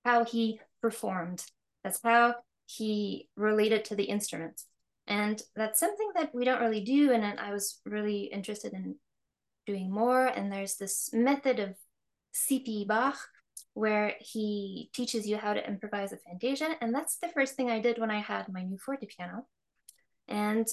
how 0.06 0.24
he 0.24 0.60
performed. 0.82 1.44
That's 1.84 2.00
how 2.02 2.36
he 2.66 3.28
related 3.36 3.86
to 3.86 3.96
the 3.96 4.06
instruments. 4.06 4.66
And 5.10 5.42
that's 5.56 5.80
something 5.80 6.12
that 6.16 6.34
we 6.34 6.46
don't 6.46 6.62
really 6.62 6.84
do. 6.84 7.12
And 7.12 7.26
I 7.26 7.52
was 7.52 7.82
really 7.84 8.26
interested 8.26 8.74
in 8.74 8.96
doing 9.66 9.92
more. 9.92 10.28
And 10.28 10.52
there's 10.52 10.76
this 10.76 11.10
method 11.12 11.60
of 11.60 11.76
C.P. 12.32 12.86
Bach 12.86 13.18
where 13.74 14.14
he 14.20 14.90
teaches 14.94 15.28
you 15.28 15.38
how 15.38 15.54
to 15.54 15.68
improvise 15.68 16.14
a 16.14 16.18
fantasia. 16.18 16.76
And 16.80 16.94
that's 16.94 17.18
the 17.18 17.30
first 17.30 17.56
thing 17.56 17.70
I 17.70 17.80
did 17.80 17.98
when 17.98 18.12
I 18.12 18.20
had 18.20 18.54
my 18.54 18.62
new 18.62 18.78
forte 18.78 19.08
piano. 19.08 19.48
And 20.28 20.68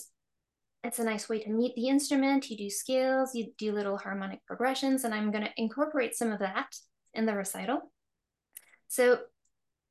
it's 0.85 0.99
a 0.99 1.05
nice 1.05 1.29
way 1.29 1.41
to 1.41 1.51
meet 1.51 1.75
the 1.75 1.89
instrument. 1.89 2.51
You 2.51 2.57
do 2.57 2.71
scales, 2.71 3.35
you 3.35 3.53
do 3.59 3.73
little 3.73 3.97
harmonic 3.97 4.45
progressions, 4.47 5.05
and 5.05 5.15
I'm 5.15 5.33
going 5.33 5.45
to 5.45 5.53
incorporate 5.57 6.15
some 6.15 6.31
of 6.31 6.41
that 6.41 6.77
in 7.15 7.27
the 7.27 7.35
recital. 7.35 7.91
So 8.89 9.19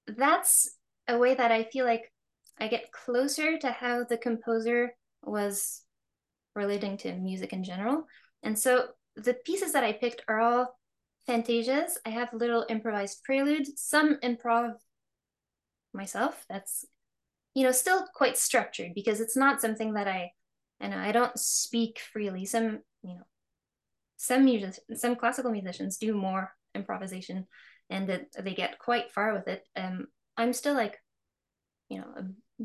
that's 0.08 0.78
a 1.08 1.18
way 1.18 1.34
that 1.34 1.52
I 1.52 1.64
feel 1.64 1.86
like 1.86 2.12
I 2.60 2.68
get 2.68 2.92
closer 2.92 3.58
to 3.58 3.72
how 3.72 4.04
the 4.04 4.18
composer 4.18 4.96
was 5.22 5.82
relating 6.56 6.98
to 6.98 7.14
music 7.14 7.54
in 7.54 7.64
general. 7.64 8.06
And 8.44 8.58
so 8.58 8.88
the 9.16 9.34
pieces 9.34 9.74
that 9.74 9.84
I 9.84 9.94
picked 9.94 10.24
are 10.28 10.40
all 10.40 10.78
fantasias. 11.28 11.98
I 12.06 12.10
have 12.10 12.34
little 12.34 12.66
improvised 12.70 13.24
preludes, 13.24 13.72
some 13.78 14.18
improv 14.24 14.74
myself. 15.94 16.46
That's 16.50 16.86
you 17.54 17.64
know 17.64 17.72
still 17.72 18.06
quite 18.14 18.38
structured 18.38 18.94
because 18.94 19.20
it's 19.22 19.38
not 19.38 19.62
something 19.62 19.94
that 19.94 20.08
I 20.08 20.32
know 20.82 20.98
I 20.98 21.12
don't 21.12 21.38
speak 21.40 22.00
freely. 22.00 22.46
Some 22.46 22.80
you 23.02 23.16
know 23.16 23.26
some 24.18 24.46
music 24.46 24.76
some 24.96 25.16
classical 25.16 25.52
musicians 25.52 25.98
do 25.98 26.14
more 26.14 26.52
improvisation 26.74 27.48
and 27.90 28.10
that 28.10 28.28
they 28.40 28.54
get 28.54 28.80
quite 28.80 29.12
far 29.12 29.34
with 29.34 29.48
it. 29.48 29.64
Um, 29.76 30.08
I'm 30.38 30.54
still 30.54 30.74
like 30.74 30.98
you 31.90 32.00
know 32.00 32.14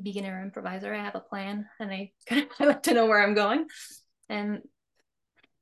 beginner 0.01 0.43
improviser. 0.43 0.95
I 0.95 1.05
have 1.05 1.15
a 1.15 1.21
plan 1.21 1.67
and 1.79 1.91
I 1.91 2.13
I 2.31 2.65
like 2.65 2.83
to 2.85 2.95
know 2.95 3.07
where 3.07 3.23
I'm 3.23 3.35
going. 3.35 3.67
And 4.29 4.61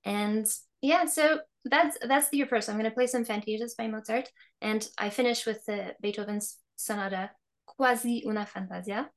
and 0.05 0.47
yeah, 0.81 1.07
so 1.07 1.41
that's 1.65 1.97
that's 2.03 2.29
the 2.31 2.43
approach. 2.43 2.69
I'm 2.69 2.77
going 2.77 2.85
to 2.85 2.95
play 2.95 3.07
some 3.07 3.25
fantasias 3.25 3.77
by 3.77 3.89
Mozart, 3.89 4.29
and 4.61 4.87
I 4.97 5.11
finish 5.11 5.47
with 5.47 5.65
the 5.67 5.95
Beethoven's 6.01 6.57
sonata 6.77 7.31
Quasi 7.67 8.25
una 8.27 8.47
fantasia. 8.47 9.11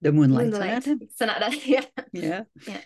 The 0.00 0.12
Moonlight, 0.12 0.50
Moonlight 0.50 0.82
Sonata. 0.82 1.06
Sonata, 1.16 1.56
yeah, 1.64 1.84
yeah, 2.12 2.42
yeah. 2.66 2.80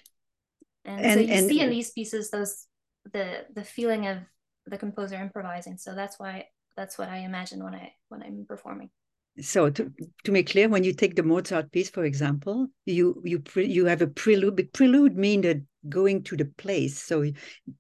And, 0.84 1.00
and 1.00 1.14
so 1.14 1.20
you 1.20 1.32
and, 1.34 1.48
see 1.48 1.60
in 1.60 1.70
these 1.70 1.90
pieces 1.90 2.30
those 2.30 2.66
the 3.12 3.44
the 3.54 3.64
feeling 3.64 4.06
of 4.06 4.18
the 4.66 4.78
composer 4.78 5.16
improvising. 5.16 5.78
So 5.78 5.94
that's 5.94 6.18
why 6.18 6.46
that's 6.76 6.98
what 6.98 7.08
I 7.08 7.18
imagine 7.18 7.62
when 7.62 7.74
I 7.74 7.92
when 8.08 8.22
I'm 8.22 8.46
performing 8.48 8.90
so 9.40 9.70
to, 9.70 9.92
to 10.24 10.32
make 10.32 10.50
clear 10.50 10.68
when 10.68 10.84
you 10.84 10.92
take 10.92 11.14
the 11.14 11.22
mozart 11.22 11.70
piece 11.72 11.90
for 11.90 12.04
example 12.04 12.66
you 12.86 13.20
you 13.24 13.38
pre, 13.38 13.66
you 13.66 13.84
have 13.84 14.02
a 14.02 14.06
prelude 14.06 14.56
but 14.56 14.72
prelude 14.72 15.16
mean 15.16 15.40
that 15.42 15.58
going 15.88 16.22
to 16.24 16.36
the 16.36 16.44
place. 16.44 17.00
So 17.00 17.24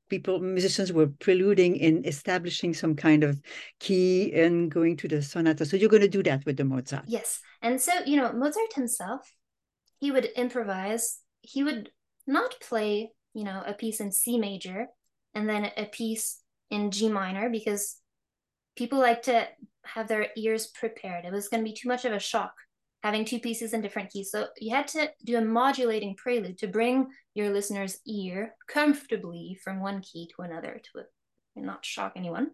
people 0.08 0.40
musicians 0.40 0.92
were 0.92 1.08
preluding 1.08 1.76
in 1.76 2.04
establishing 2.04 2.74
some 2.74 2.94
kind 2.94 3.24
of 3.24 3.40
key 3.80 4.32
and 4.34 4.70
going 4.70 4.96
to 4.98 5.08
the 5.08 5.22
sonata. 5.22 5.64
So 5.64 5.76
you're 5.76 5.88
going 5.88 6.02
to 6.02 6.08
do 6.08 6.22
that 6.24 6.44
with 6.46 6.56
the 6.56 6.64
mozart. 6.64 7.04
Yes. 7.06 7.40
And 7.62 7.80
so 7.80 7.92
you 8.06 8.16
know 8.16 8.32
mozart 8.32 8.72
himself 8.74 9.30
he 10.00 10.10
would 10.10 10.26
improvise. 10.36 11.18
He 11.40 11.62
would 11.62 11.90
not 12.26 12.54
play 12.60 13.10
you 13.34 13.44
know 13.44 13.62
a 13.66 13.74
piece 13.74 14.00
in 14.00 14.12
c 14.12 14.38
major 14.38 14.86
and 15.34 15.48
then 15.48 15.70
a 15.76 15.86
piece 15.86 16.40
in 16.70 16.90
g 16.90 17.08
minor 17.08 17.50
because 17.50 17.96
people 18.76 18.98
like 18.98 19.22
to 19.22 19.46
have 19.94 20.08
their 20.08 20.28
ears 20.36 20.68
prepared. 20.68 21.24
It 21.24 21.32
was 21.32 21.48
going 21.48 21.62
to 21.62 21.68
be 21.68 21.76
too 21.76 21.88
much 21.88 22.04
of 22.04 22.12
a 22.12 22.18
shock 22.18 22.52
having 23.02 23.24
two 23.24 23.38
pieces 23.38 23.72
in 23.72 23.80
different 23.80 24.10
keys. 24.10 24.30
So 24.30 24.48
you 24.58 24.74
had 24.74 24.88
to 24.88 25.10
do 25.24 25.38
a 25.38 25.40
modulating 25.40 26.16
prelude 26.16 26.58
to 26.58 26.66
bring 26.66 27.06
your 27.34 27.50
listener's 27.50 27.98
ear 28.06 28.54
comfortably 28.66 29.58
from 29.62 29.80
one 29.80 30.00
key 30.00 30.28
to 30.34 30.42
another 30.42 30.80
to 30.92 31.04
not 31.56 31.84
shock 31.84 32.12
anyone. 32.16 32.50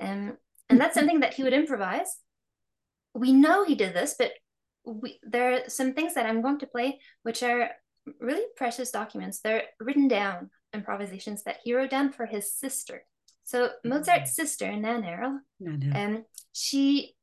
Um, 0.00 0.36
and 0.68 0.80
that's 0.80 0.94
something 0.94 1.20
that 1.20 1.34
he 1.34 1.42
would 1.42 1.52
improvise. 1.52 2.16
We 3.14 3.32
know 3.32 3.64
he 3.64 3.74
did 3.74 3.94
this, 3.94 4.16
but 4.18 4.32
we, 4.84 5.18
there 5.22 5.52
are 5.52 5.68
some 5.68 5.92
things 5.92 6.14
that 6.14 6.26
I'm 6.26 6.42
going 6.42 6.58
to 6.58 6.66
play 6.66 6.98
which 7.22 7.42
are 7.42 7.70
really 8.20 8.44
precious 8.56 8.90
documents. 8.90 9.40
They're 9.40 9.64
written 9.80 10.08
down 10.08 10.50
improvisations 10.72 11.44
that 11.44 11.58
he 11.62 11.74
wrote 11.74 11.90
down 11.90 12.12
for 12.12 12.26
his 12.26 12.52
sister. 12.52 13.04
So 13.44 13.70
Mozart's 13.84 14.34
sister, 14.34 14.66
Nannerl, 14.66 15.38
um, 15.94 16.24
she 16.52 17.14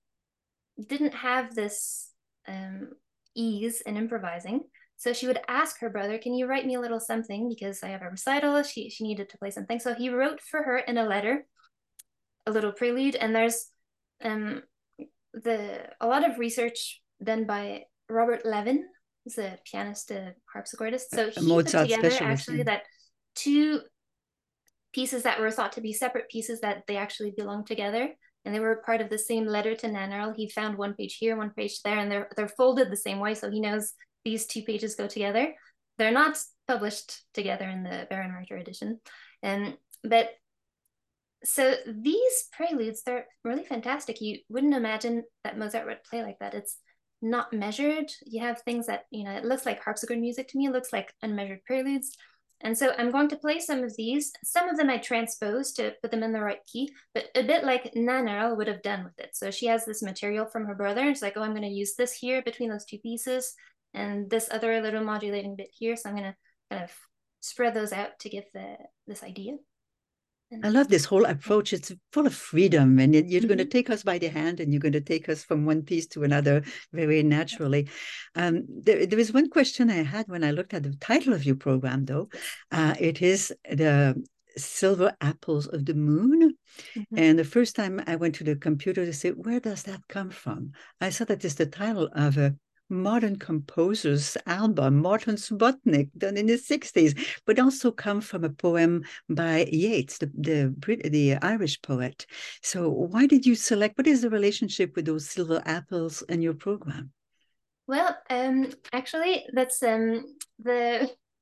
didn't 0.79 1.13
have 1.13 1.53
this 1.55 2.11
um, 2.47 2.89
ease 3.35 3.81
in 3.81 3.97
improvising. 3.97 4.61
So 4.97 5.13
she 5.13 5.25
would 5.25 5.39
ask 5.47 5.79
her 5.79 5.89
brother, 5.89 6.19
"Can 6.19 6.35
you 6.35 6.45
write 6.45 6.65
me 6.65 6.75
a 6.75 6.79
little 6.79 6.99
something 6.99 7.49
because 7.49 7.81
I 7.81 7.89
have 7.89 8.03
a 8.03 8.09
recital?" 8.09 8.61
She 8.61 8.89
she 8.89 9.03
needed 9.03 9.29
to 9.29 9.37
play 9.39 9.49
something, 9.49 9.79
so 9.79 9.95
he 9.95 10.09
wrote 10.09 10.39
for 10.41 10.61
her 10.61 10.77
in 10.77 10.97
a 10.97 11.05
letter, 11.05 11.45
a 12.45 12.51
little 12.51 12.71
prelude. 12.71 13.15
And 13.15 13.35
there's 13.35 13.67
um 14.23 14.61
the 15.33 15.89
a 15.99 16.07
lot 16.07 16.27
of 16.29 16.37
research 16.37 17.01
done 17.23 17.45
by 17.45 17.85
Robert 18.09 18.45
Levin, 18.45 18.85
who's 19.23 19.39
a 19.39 19.57
pianist, 19.65 20.11
a 20.11 20.35
harpsichordist. 20.55 21.09
So 21.09 21.31
he 21.31 21.47
Mozart 21.47 21.89
put 21.89 21.97
together 21.97 22.23
actually 22.23 22.63
that 22.63 22.83
two 23.33 23.81
pieces 24.93 25.23
that 25.23 25.39
were 25.39 25.51
thought 25.51 25.73
to 25.73 25.81
be 25.81 25.93
separate 25.93 26.29
pieces 26.29 26.61
that 26.61 26.83
they 26.87 26.97
actually 26.97 27.33
belong 27.35 27.65
together 27.65 28.09
and 28.45 28.53
they 28.53 28.59
were 28.59 28.81
part 28.85 29.01
of 29.01 29.09
the 29.09 29.17
same 29.17 29.45
letter 29.45 29.75
to 29.75 29.87
Nannerl. 29.87 30.35
He 30.35 30.49
found 30.49 30.77
one 30.77 30.93
page 30.93 31.17
here, 31.19 31.37
one 31.37 31.51
page 31.51 31.81
there, 31.83 31.97
and 31.97 32.11
they're 32.11 32.29
they're 32.35 32.47
folded 32.47 32.89
the 32.89 32.97
same 32.97 33.19
way, 33.19 33.35
so 33.35 33.49
he 33.49 33.59
knows 33.59 33.93
these 34.25 34.45
two 34.45 34.63
pages 34.63 34.95
go 34.95 35.07
together. 35.07 35.53
They're 35.97 36.11
not 36.11 36.37
published 36.67 37.23
together 37.33 37.69
in 37.69 37.83
the 37.83 38.07
Baron 38.09 38.31
Bärenreiter 38.31 38.59
edition, 38.59 38.99
and 39.43 39.77
but 40.03 40.29
so 41.43 41.75
these 41.87 42.49
preludes 42.51 43.03
they're 43.03 43.27
really 43.43 43.63
fantastic. 43.63 44.21
You 44.21 44.39
wouldn't 44.49 44.75
imagine 44.75 45.23
that 45.43 45.57
Mozart 45.57 45.85
would 45.85 46.03
play 46.03 46.23
like 46.23 46.39
that. 46.39 46.53
It's 46.53 46.77
not 47.21 47.53
measured. 47.53 48.11
You 48.25 48.41
have 48.41 48.61
things 48.61 48.87
that 48.87 49.03
you 49.11 49.23
know. 49.23 49.31
It 49.31 49.45
looks 49.45 49.65
like 49.65 49.83
harpsichord 49.83 50.19
music 50.19 50.47
to 50.49 50.57
me. 50.57 50.65
It 50.65 50.73
looks 50.73 50.91
like 50.91 51.13
unmeasured 51.21 51.63
preludes. 51.65 52.15
And 52.63 52.77
so 52.77 52.93
I'm 52.97 53.11
going 53.11 53.27
to 53.29 53.37
play 53.37 53.59
some 53.59 53.83
of 53.83 53.95
these. 53.97 54.31
Some 54.43 54.69
of 54.69 54.77
them 54.77 54.89
I 54.89 54.97
transpose 54.97 55.71
to 55.73 55.93
put 56.01 56.11
them 56.11 56.23
in 56.23 56.31
the 56.31 56.41
right 56.41 56.59
key, 56.71 56.91
but 57.13 57.25
a 57.35 57.43
bit 57.43 57.63
like 57.63 57.93
Nannerl 57.95 58.55
would 58.57 58.67
have 58.67 58.81
done 58.81 59.03
with 59.03 59.17
it. 59.19 59.35
So 59.35 59.51
she 59.51 59.65
has 59.67 59.85
this 59.85 60.03
material 60.03 60.45
from 60.45 60.65
her 60.65 60.75
brother. 60.75 61.01
And 61.01 61.15
she's 61.15 61.21
like, 61.21 61.37
oh, 61.37 61.41
I'm 61.41 61.51
going 61.51 61.61
to 61.63 61.67
use 61.67 61.95
this 61.95 62.13
here 62.13 62.41
between 62.41 62.69
those 62.69 62.85
two 62.85 62.99
pieces 62.99 63.53
and 63.93 64.29
this 64.29 64.47
other 64.51 64.81
little 64.81 65.03
modulating 65.03 65.55
bit 65.55 65.69
here. 65.71 65.95
So 65.95 66.09
I'm 66.09 66.15
going 66.15 66.31
to 66.31 66.35
kind 66.69 66.83
of 66.83 66.91
spread 67.39 67.73
those 67.73 67.91
out 67.91 68.19
to 68.19 68.29
give 68.29 68.45
the 68.53 68.77
this 69.07 69.23
idea. 69.23 69.57
I 70.63 70.69
love 70.69 70.89
this 70.89 71.05
whole 71.05 71.25
approach. 71.25 71.71
It's 71.71 71.91
full 72.11 72.27
of 72.27 72.33
freedom, 72.33 72.99
and 72.99 73.13
you're 73.13 73.23
mm-hmm. 73.23 73.47
going 73.47 73.57
to 73.57 73.65
take 73.65 73.89
us 73.89 74.03
by 74.03 74.17
the 74.17 74.27
hand, 74.27 74.59
and 74.59 74.73
you're 74.73 74.81
going 74.81 74.91
to 74.93 75.01
take 75.01 75.29
us 75.29 75.43
from 75.43 75.65
one 75.65 75.83
piece 75.83 76.07
to 76.07 76.23
another 76.23 76.63
very 76.91 77.23
naturally. 77.23 77.87
Um, 78.35 78.65
there, 78.67 79.05
there 79.05 79.17
was 79.17 79.31
one 79.31 79.49
question 79.49 79.89
I 79.89 80.03
had 80.03 80.27
when 80.27 80.43
I 80.43 80.51
looked 80.51 80.73
at 80.73 80.83
the 80.83 80.95
title 80.99 81.33
of 81.33 81.45
your 81.45 81.55
program, 81.55 82.05
though. 82.05 82.29
Uh, 82.71 82.95
it 82.99 83.21
is 83.21 83.53
the 83.69 84.21
silver 84.57 85.13
apples 85.21 85.67
of 85.67 85.85
the 85.85 85.93
moon. 85.93 86.57
Mm-hmm. 86.95 87.17
And 87.17 87.39
the 87.39 87.45
first 87.45 87.75
time 87.75 88.01
I 88.07 88.15
went 88.15 88.35
to 88.35 88.43
the 88.43 88.55
computer 88.55 89.05
to 89.05 89.13
say, 89.13 89.29
where 89.29 89.59
does 89.59 89.83
that 89.83 90.01
come 90.09 90.29
from? 90.29 90.71
I 90.99 91.09
saw 91.09 91.25
that 91.25 91.45
it's 91.45 91.55
the 91.55 91.65
title 91.65 92.09
of 92.13 92.37
a 92.37 92.55
modern 92.91 93.37
composers 93.37 94.37
album, 94.45 94.97
Morton 94.97 95.35
Subotnick, 95.35 96.09
done 96.17 96.37
in 96.37 96.45
the 96.47 96.57
60s, 96.57 97.17
but 97.45 97.59
also 97.59 97.91
come 97.91 98.21
from 98.21 98.43
a 98.43 98.49
poem 98.49 99.03
by 99.29 99.65
Yeats, 99.71 100.17
the, 100.19 100.29
the, 100.37 101.09
the 101.09 101.35
Irish 101.41 101.81
poet. 101.81 102.25
So 102.61 102.89
why 102.89 103.25
did 103.25 103.45
you 103.45 103.55
select, 103.55 103.97
what 103.97 104.07
is 104.07 104.21
the 104.21 104.29
relationship 104.29 104.95
with 104.95 105.05
those 105.05 105.29
silver 105.29 105.61
apples 105.65 106.21
in 106.23 106.41
your 106.41 106.53
program? 106.53 107.11
Well, 107.87 108.15
um, 108.29 108.71
actually, 108.93 109.45
that's 109.53 109.81
um, 109.83 110.25
the 110.59 111.09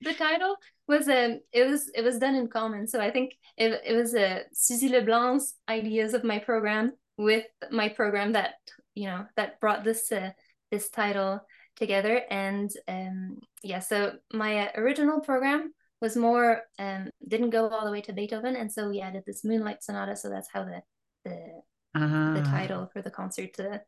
the 0.00 0.14
title 0.14 0.56
was 0.86 1.08
um 1.08 1.40
it 1.52 1.68
was 1.68 1.90
it 1.94 2.02
was 2.02 2.18
done 2.18 2.34
in 2.34 2.48
common. 2.48 2.86
So 2.86 3.00
I 3.00 3.10
think 3.10 3.34
it, 3.56 3.80
it 3.84 3.94
was 3.94 4.14
a 4.14 4.26
uh, 4.26 4.38
Suzie 4.54 4.90
LeBlanc's 4.90 5.54
ideas 5.68 6.14
of 6.14 6.24
my 6.24 6.38
program 6.38 6.92
with 7.16 7.44
my 7.70 7.88
program 7.88 8.32
that 8.32 8.54
you 8.94 9.06
know 9.06 9.26
that 9.36 9.60
brought 9.60 9.84
this 9.84 10.10
uh, 10.12 10.30
this 10.70 10.90
title 10.90 11.40
together. 11.76 12.22
And 12.30 12.70
um, 12.86 13.38
yeah, 13.62 13.80
so 13.80 14.14
my 14.32 14.70
original 14.76 15.20
program 15.20 15.72
was 16.00 16.16
more 16.16 16.62
um, 16.78 17.10
didn't 17.26 17.50
go 17.50 17.68
all 17.68 17.84
the 17.84 17.90
way 17.90 18.00
to 18.02 18.12
Beethoven, 18.12 18.56
and 18.56 18.70
so 18.70 18.88
we 18.88 19.00
added 19.00 19.24
this 19.26 19.44
Moonlight 19.44 19.82
Sonata. 19.82 20.16
So 20.16 20.30
that's 20.30 20.48
how 20.52 20.64
the 20.64 20.82
the 21.24 21.62
the 21.94 22.42
title 22.46 22.88
for 22.92 23.02
the 23.02 23.10
concert 23.10 23.58
uh, 23.58 23.78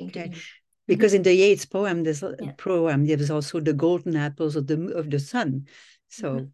okay. 0.00 0.32
Because 0.86 1.12
in 1.12 1.22
the 1.22 1.34
Yeats 1.34 1.66
poem, 1.66 2.02
there's 2.02 2.22
yeah. 2.22 2.52
poem 2.56 3.04
there's 3.04 3.30
also 3.30 3.60
the 3.60 3.74
golden 3.74 4.16
apples 4.16 4.56
of 4.56 4.66
the 4.66 4.92
of 4.96 5.10
the 5.10 5.18
sun. 5.18 5.66
So, 6.08 6.32
mm-hmm. 6.32 6.44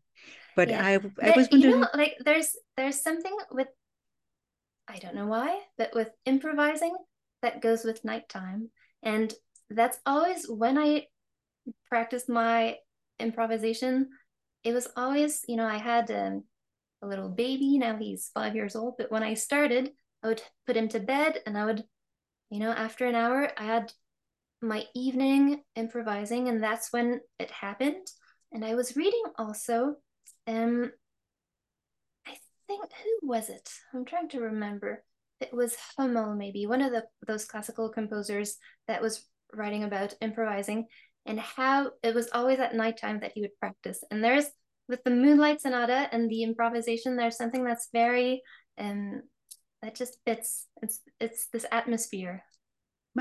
but 0.56 0.68
yeah. 0.68 0.84
I 0.84 0.94
I 0.94 0.98
but, 0.98 1.36
was 1.36 1.48
wondering, 1.52 1.74
you 1.74 1.80
know, 1.80 1.88
like 1.94 2.16
there's 2.24 2.56
there's 2.76 3.00
something 3.00 3.36
with 3.52 3.68
I 4.88 4.98
don't 4.98 5.14
know 5.14 5.26
why, 5.26 5.60
but 5.78 5.94
with 5.94 6.10
improvising 6.26 6.96
that 7.42 7.62
goes 7.62 7.84
with 7.84 8.04
nighttime, 8.04 8.70
and 9.04 9.32
that's 9.74 9.98
always 10.06 10.46
when 10.48 10.78
I 10.78 11.06
practiced 11.88 12.28
my 12.28 12.76
improvisation. 13.18 14.08
It 14.62 14.72
was 14.72 14.88
always, 14.96 15.44
you 15.48 15.56
know, 15.56 15.66
I 15.66 15.78
had 15.78 16.10
um, 16.10 16.44
a 17.02 17.06
little 17.06 17.28
baby. 17.28 17.78
Now 17.78 17.96
he's 17.96 18.30
five 18.32 18.54
years 18.54 18.76
old. 18.76 18.94
But 18.98 19.10
when 19.10 19.22
I 19.22 19.34
started, 19.34 19.90
I 20.22 20.28
would 20.28 20.42
put 20.66 20.76
him 20.76 20.88
to 20.88 21.00
bed 21.00 21.40
and 21.46 21.56
I 21.58 21.66
would, 21.66 21.84
you 22.50 22.60
know, 22.60 22.70
after 22.70 23.06
an 23.06 23.14
hour, 23.14 23.50
I 23.58 23.64
had 23.64 23.92
my 24.62 24.84
evening 24.94 25.62
improvising, 25.76 26.48
and 26.48 26.62
that's 26.62 26.92
when 26.92 27.20
it 27.38 27.50
happened. 27.50 28.06
And 28.52 28.64
I 28.64 28.74
was 28.74 28.96
reading 28.96 29.24
also, 29.36 29.96
um, 30.46 30.90
I 32.26 32.36
think, 32.66 32.84
who 33.02 33.28
was 33.28 33.50
it? 33.50 33.68
I'm 33.92 34.04
trying 34.06 34.28
to 34.30 34.40
remember. 34.40 35.04
it 35.40 35.52
was 35.52 35.76
Hummel, 35.96 36.34
maybe 36.34 36.66
one 36.66 36.80
of 36.80 36.92
the 36.92 37.04
those 37.26 37.44
classical 37.44 37.88
composers 37.90 38.56
that 38.88 39.02
was 39.02 39.26
writing 39.56 39.84
about 39.84 40.14
improvising 40.20 40.86
and 41.26 41.40
how 41.40 41.90
it 42.02 42.14
was 42.14 42.28
always 42.32 42.58
at 42.58 42.74
nighttime 42.74 43.20
that 43.20 43.32
he 43.34 43.40
would 43.40 43.58
practice. 43.58 44.02
And 44.10 44.22
there's 44.22 44.46
with 44.88 45.02
the 45.04 45.10
Moonlight 45.10 45.62
Sonata 45.62 46.08
and 46.12 46.28
the 46.28 46.42
improvisation, 46.42 47.16
there's 47.16 47.36
something 47.36 47.64
that's 47.64 47.88
very 47.92 48.42
um 48.78 49.22
that 49.82 49.94
just 49.94 50.18
fits. 50.26 50.66
It's 50.82 51.00
it's 51.20 51.46
this 51.52 51.66
atmosphere 51.70 52.42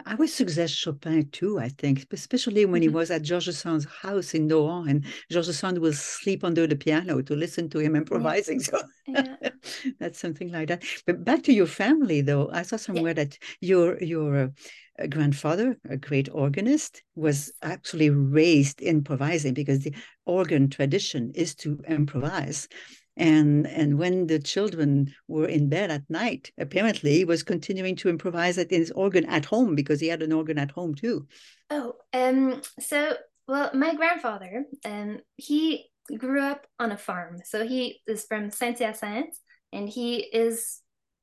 I 0.06 0.16
would 0.16 0.30
suggest 0.30 0.76
Chopin 0.76 1.30
too, 1.30 1.60
I 1.60 1.70
think, 1.70 2.08
especially 2.12 2.66
when 2.66 2.82
he 2.82 2.88
mm-hmm. 2.88 2.98
was 2.98 3.12
at 3.12 3.22
George 3.22 3.50
Sand's 3.50 3.86
house 3.86 4.34
in 4.34 4.48
Nohant 4.48 4.90
and 4.90 5.06
George 5.30 5.48
Sand 5.48 5.78
will 5.78 5.94
sleep 5.94 6.44
under 6.44 6.66
the 6.66 6.76
piano 6.76 7.22
to 7.22 7.36
listen 7.36 7.70
to 7.70 7.80
him 7.80 7.96
improvising. 7.96 8.60
Yeah. 8.60 8.66
So 8.66 8.82
yeah. 9.08 9.50
that's 10.00 10.20
something 10.20 10.52
like 10.52 10.70
that. 10.70 10.84
But 11.06 11.24
back 11.24 11.44
to 11.44 11.54
your 11.54 11.68
family 11.68 12.22
though, 12.22 12.50
I 12.52 12.64
saw 12.64 12.78
somewhere 12.78 13.12
yeah. 13.12 13.26
that 13.26 13.38
your 13.62 14.02
your 14.02 14.52
uh, 15.00 15.08
grandfather, 15.08 15.78
a 15.88 15.98
great 15.98 16.28
organist, 16.32 17.04
was 17.16 17.52
actually 17.62 18.10
raised 18.10 18.82
improvising 18.82 19.54
because 19.54 19.82
the 19.82 19.94
organ 20.26 20.70
tradition 20.70 21.32
is 21.36 21.54
to 21.56 21.80
improvise 21.88 22.68
and 23.18 23.68
and 23.68 23.98
when 23.98 24.28
the 24.28 24.40
children 24.40 25.14
were 25.28 25.48
in 25.48 25.70
bed 25.70 25.92
at 25.92 26.10
night 26.10 26.52
apparently 26.58 27.18
he 27.18 27.26
was 27.26 27.44
continuing 27.44 27.96
to 27.96 28.10
improvise 28.10 28.58
at 28.58 28.72
his 28.72 28.92
organ 28.92 29.26
at 29.26 29.46
home 29.46 29.76
because 29.76 30.00
he 30.00 30.08
had 30.08 30.24
an 30.24 30.32
organ 30.32 30.58
at 30.58 30.72
home 30.72 30.96
too. 30.96 31.28
Oh 31.70 31.94
um 32.14 32.62
so 32.80 33.16
well 33.48 33.72
my 33.74 33.94
grandfather 33.96 34.66
um 34.86 35.20
he 35.36 35.90
grew 36.18 36.42
up 36.42 36.68
on 36.80 36.92
a 36.92 36.98
farm. 36.98 37.40
So 37.46 37.66
he 37.66 38.02
is 38.08 38.26
from 38.26 38.50
saint 38.50 38.80
hyacinthe 38.80 39.36
and 39.72 39.88
he 39.88 40.18
is 40.18 40.82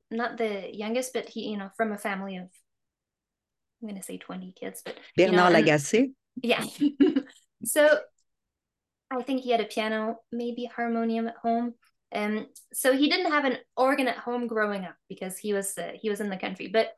not 0.09 0.37
the 0.37 0.69
youngest 0.73 1.13
but 1.13 1.29
he 1.29 1.49
you 1.49 1.57
know 1.57 1.69
from 1.77 1.91
a 1.93 1.97
family 1.97 2.35
of 2.35 2.49
i'm 3.81 3.87
going 3.87 3.95
to 3.95 4.03
say 4.03 4.17
20 4.17 4.53
kids 4.59 4.81
but 4.83 4.99
bernard 5.15 5.31
you 5.31 5.37
know, 5.37 5.49
lagacé 5.49 6.11
yeah. 6.43 6.63
So 7.63 7.99
I 9.11 9.21
think 9.23 9.41
he 9.41 9.51
had 9.51 9.61
a 9.61 9.65
piano, 9.65 10.17
maybe 10.31 10.65
harmonium 10.65 11.27
at 11.27 11.37
home. 11.37 11.73
Um, 12.13 12.47
so 12.73 12.93
he 12.93 13.09
didn't 13.09 13.31
have 13.31 13.45
an 13.45 13.57
organ 13.75 14.07
at 14.07 14.17
home 14.17 14.47
growing 14.47 14.85
up 14.85 14.95
because 15.09 15.37
he 15.37 15.53
was 15.53 15.77
uh, 15.77 15.91
he 15.95 16.09
was 16.09 16.19
in 16.19 16.29
the 16.29 16.37
country. 16.37 16.67
But 16.67 16.91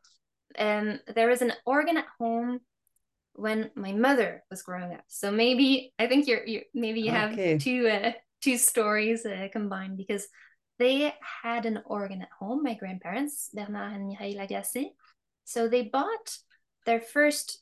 um, 0.58 1.00
there 1.16 1.30
was 1.30 1.42
an 1.42 1.54
organ 1.66 1.98
at 1.98 2.06
home 2.20 2.60
when 3.34 3.72
my 3.76 3.92
mother 3.92 4.44
was 4.50 4.62
growing 4.62 4.94
up. 4.94 5.04
So 5.08 5.32
maybe 5.32 5.94
I 5.98 6.08
think 6.08 6.28
you're, 6.28 6.46
you 6.46 6.62
maybe 6.74 7.02
you 7.02 7.12
have 7.12 7.34
okay. 7.34 7.58
two 7.58 7.88
uh, 7.88 8.12
two 8.42 8.58
stories 8.58 9.26
uh, 9.26 9.48
combined 9.52 9.98
because 9.98 10.28
they 10.80 11.14
had 11.44 11.66
an 11.66 11.82
organ 11.86 12.22
at 12.22 12.30
home. 12.40 12.64
My 12.64 12.76
grandparents 12.76 13.50
Bernard 13.54 13.96
and 13.96 14.08
Mireille 14.08 14.38
Lagacé. 14.38 14.88
So 15.46 15.68
they 15.68 15.84
bought 15.84 16.38
their 16.86 17.02
first 17.02 17.62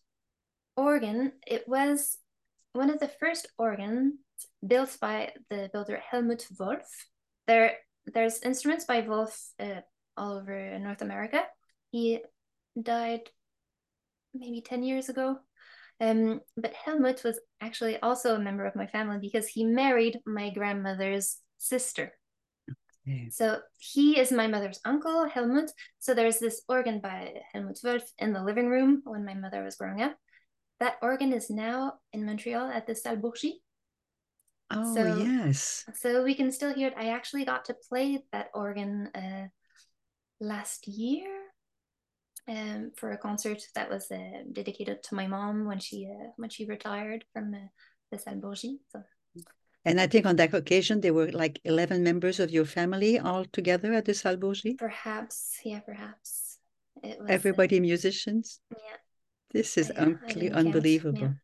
organ. 0.76 1.34
It 1.46 1.68
was 1.68 2.18
one 2.74 2.90
of 2.90 3.00
the 3.00 3.12
first 3.20 3.48
organs 3.58 4.14
built 4.66 4.98
by 5.00 5.32
the 5.50 5.70
builder 5.72 6.02
Hellmuth 6.12 6.46
Wolff. 6.60 7.08
There, 7.48 7.78
there's 8.06 8.42
instruments 8.42 8.86
by 8.86 9.02
Wolff 9.02 9.38
uh, 9.60 9.82
all 10.18 10.34
over 10.34 10.78
North 10.80 11.02
America. 11.02 11.44
He 11.92 12.20
died 12.82 13.22
maybe 14.34 14.62
10 14.62 14.84
years 14.84 15.10
ago. 15.10 15.38
Um, 16.00 16.42
but 16.58 16.74
Hellmuth 16.74 17.24
was 17.24 17.40
actually 17.62 18.00
also 18.00 18.36
a 18.36 18.40
member 18.40 18.66
of 18.66 18.76
my 18.76 18.88
family 18.88 19.20
because 19.20 19.48
he 19.48 19.64
married 19.64 20.20
my 20.26 20.50
grandmother's 20.50 21.38
sister. 21.58 22.14
Okay. 23.08 23.30
So 23.32 23.60
he 23.78 24.20
is 24.20 24.32
my 24.32 24.48
mother's 24.48 24.80
uncle, 24.86 25.28
Hellmuth. 25.30 25.70
So 26.00 26.14
there's 26.14 26.40
this 26.40 26.64
organ 26.68 27.02
by 27.02 27.34
Hellmuth 27.56 27.84
Wolff 27.84 28.04
in 28.18 28.34
the 28.34 28.44
living 28.44 28.68
room 28.68 29.02
when 29.06 29.26
my 29.26 29.34
mother 29.34 29.64
was 29.64 29.76
growing 29.76 30.02
up. 30.02 30.16
That 30.80 30.96
organ 31.02 31.34
is 31.34 31.50
now 31.50 31.94
in 32.14 32.26
Montreal 32.26 32.72
at 32.72 32.88
the 32.88 32.96
Salle 32.96 33.18
Bourgie. 33.18 33.62
Oh 34.74 34.96
so, 34.96 35.18
yes. 35.18 35.86
So 35.96 36.24
we 36.24 36.36
can 36.36 36.52
still 36.52 36.74
hear 36.74 36.88
it. 36.88 36.94
I 36.98 37.10
actually 37.10 37.46
got 37.46 37.66
to 37.66 37.76
play 37.90 38.20
that 38.32 38.50
organ 38.54 39.10
uh, 39.16 39.48
last 40.40 40.88
year 40.88 41.28
um, 42.48 42.92
for 42.96 43.12
a 43.12 43.18
concert 43.18 43.62
that 43.76 43.90
was 43.90 44.12
uh, 44.12 44.44
dedicated 44.52 45.04
to 45.04 45.16
my 45.16 45.28
mom 45.28 45.66
when 45.66 45.80
she 45.80 46.08
uh, 46.10 46.30
when 46.38 46.50
she 46.50 46.66
retired 46.66 47.26
from 47.34 47.54
uh, 47.54 47.68
the 48.12 48.18
Salle 48.18 48.36
Bourgie. 48.36 48.80
So. 48.92 49.04
And 49.84 50.00
I 50.00 50.06
think 50.06 50.26
on 50.28 50.36
that 50.36 50.54
occasion 50.54 51.02
there 51.02 51.14
were 51.14 51.32
like 51.32 51.60
eleven 51.64 52.04
members 52.04 52.40
of 52.40 52.52
your 52.52 52.66
family 52.66 53.20
all 53.20 53.46
together 53.46 53.94
at 53.94 54.06
the 54.06 54.14
Salle 54.14 54.38
Bourgie. 54.38 54.78
Perhaps, 54.78 55.60
yeah, 55.66 55.80
perhaps. 55.80 56.60
It 57.04 57.20
was, 57.20 57.30
Everybody 57.30 57.78
uh, 57.78 57.82
musicians. 57.82 58.60
Yeah. 58.72 58.98
This 59.52 59.78
is 59.78 59.92
I, 59.98 60.16
I 60.28 60.50
unbelievable. 60.54 61.20
Yeah. 61.20 61.41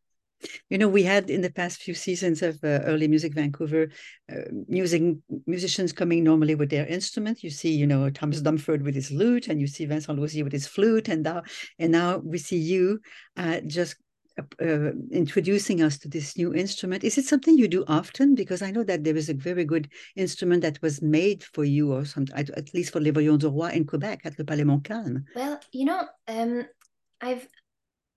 You 0.69 0.77
know, 0.77 0.87
we 0.87 1.03
had 1.03 1.29
in 1.29 1.41
the 1.41 1.51
past 1.51 1.81
few 1.81 1.93
seasons 1.93 2.41
of 2.41 2.59
uh, 2.63 2.79
Early 2.85 3.07
Music 3.07 3.33
Vancouver, 3.33 3.89
uh, 4.31 4.41
music 4.67 5.01
musicians 5.45 5.93
coming 5.93 6.23
normally 6.23 6.55
with 6.55 6.69
their 6.69 6.85
instrument. 6.85 7.43
You 7.43 7.49
see, 7.49 7.75
you 7.75 7.87
know, 7.87 8.09
Thomas 8.09 8.41
Dunford 8.41 8.83
with 8.83 8.95
his 8.95 9.11
lute, 9.11 9.47
and 9.47 9.59
you 9.59 9.67
see 9.67 9.85
Vincent 9.85 10.19
Lauzer 10.19 10.43
with 10.43 10.53
his 10.53 10.67
flute, 10.67 11.09
and 11.09 11.23
now, 11.23 11.43
and 11.79 11.91
now 11.91 12.17
we 12.17 12.37
see 12.37 12.57
you 12.57 12.99
uh, 13.35 13.61
just 13.65 13.95
uh, 14.61 14.91
introducing 15.11 15.81
us 15.81 15.97
to 15.97 16.07
this 16.07 16.37
new 16.37 16.53
instrument. 16.53 17.03
Is 17.03 17.17
it 17.17 17.25
something 17.25 17.57
you 17.57 17.67
do 17.67 17.83
often? 17.87 18.35
Because 18.35 18.61
I 18.61 18.71
know 18.71 18.83
that 18.83 19.03
there 19.03 19.15
is 19.15 19.29
a 19.29 19.33
very 19.33 19.65
good 19.65 19.89
instrument 20.15 20.61
that 20.61 20.81
was 20.81 21.01
made 21.01 21.43
for 21.43 21.63
you, 21.63 21.93
or 21.93 22.05
some, 22.05 22.25
at, 22.35 22.49
at 22.51 22.73
least 22.73 22.93
for 22.93 22.99
Les 22.99 23.11
Violons 23.11 23.39
du 23.39 23.49
Roy 23.49 23.69
in 23.69 23.85
Quebec 23.85 24.21
at 24.25 24.37
Le 24.37 24.45
Palais 24.45 24.63
Montcalm. 24.63 25.25
Well, 25.35 25.59
you 25.71 25.85
know, 25.85 26.07
um, 26.27 26.67
I've 27.19 27.47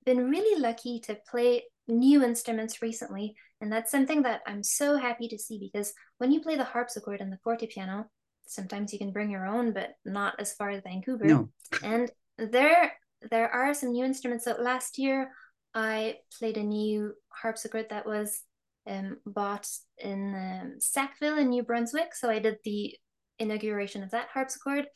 been 0.05 0.29
really 0.29 0.61
lucky 0.61 1.01
to 1.01 1.19
play 1.31 1.63
new 1.90 2.22
instruments 2.24 2.83
recently. 2.83 3.35
And 3.61 3.72
that's 3.72 3.90
something 3.90 4.22
that 4.22 4.40
I'm 4.46 4.62
so 4.62 4.96
happy 4.96 5.29
to 5.29 5.38
see 5.38 5.59
because 5.59 5.92
when 6.18 6.33
you 6.33 6.40
play 6.40 6.57
the 6.57 6.64
harpsichord 6.64 7.20
and 7.20 7.33
the 7.33 7.38
fortepiano, 7.46 8.05
sometimes 8.46 8.92
you 8.92 8.98
can 8.98 9.12
bring 9.12 9.31
your 9.31 9.46
own, 9.46 9.72
but 9.72 9.90
not 10.05 10.35
as 10.38 10.55
far 10.55 10.70
as 10.70 10.83
Vancouver. 10.83 11.24
No. 11.24 11.48
and 11.83 12.11
there 12.38 12.92
there 13.31 13.50
are 13.50 13.74
some 13.74 13.92
new 13.92 14.05
instruments. 14.05 14.44
So 14.44 14.57
last 14.59 14.98
year 14.98 15.31
I 15.74 16.16
played 16.38 16.57
a 16.57 16.62
new 16.62 17.12
harpsichord 17.29 17.87
that 17.90 18.07
was 18.07 18.42
um, 18.87 19.18
bought 19.26 19.68
in 19.98 20.35
um, 20.35 20.74
Sackville 20.81 21.38
in 21.38 21.50
New 21.50 21.62
Brunswick. 21.62 22.14
So 22.14 22.31
I 22.31 22.38
did 22.38 22.57
the 22.64 22.96
inauguration 23.38 24.03
of 24.03 24.11
that 24.11 24.29
harpsichord. 24.33 24.87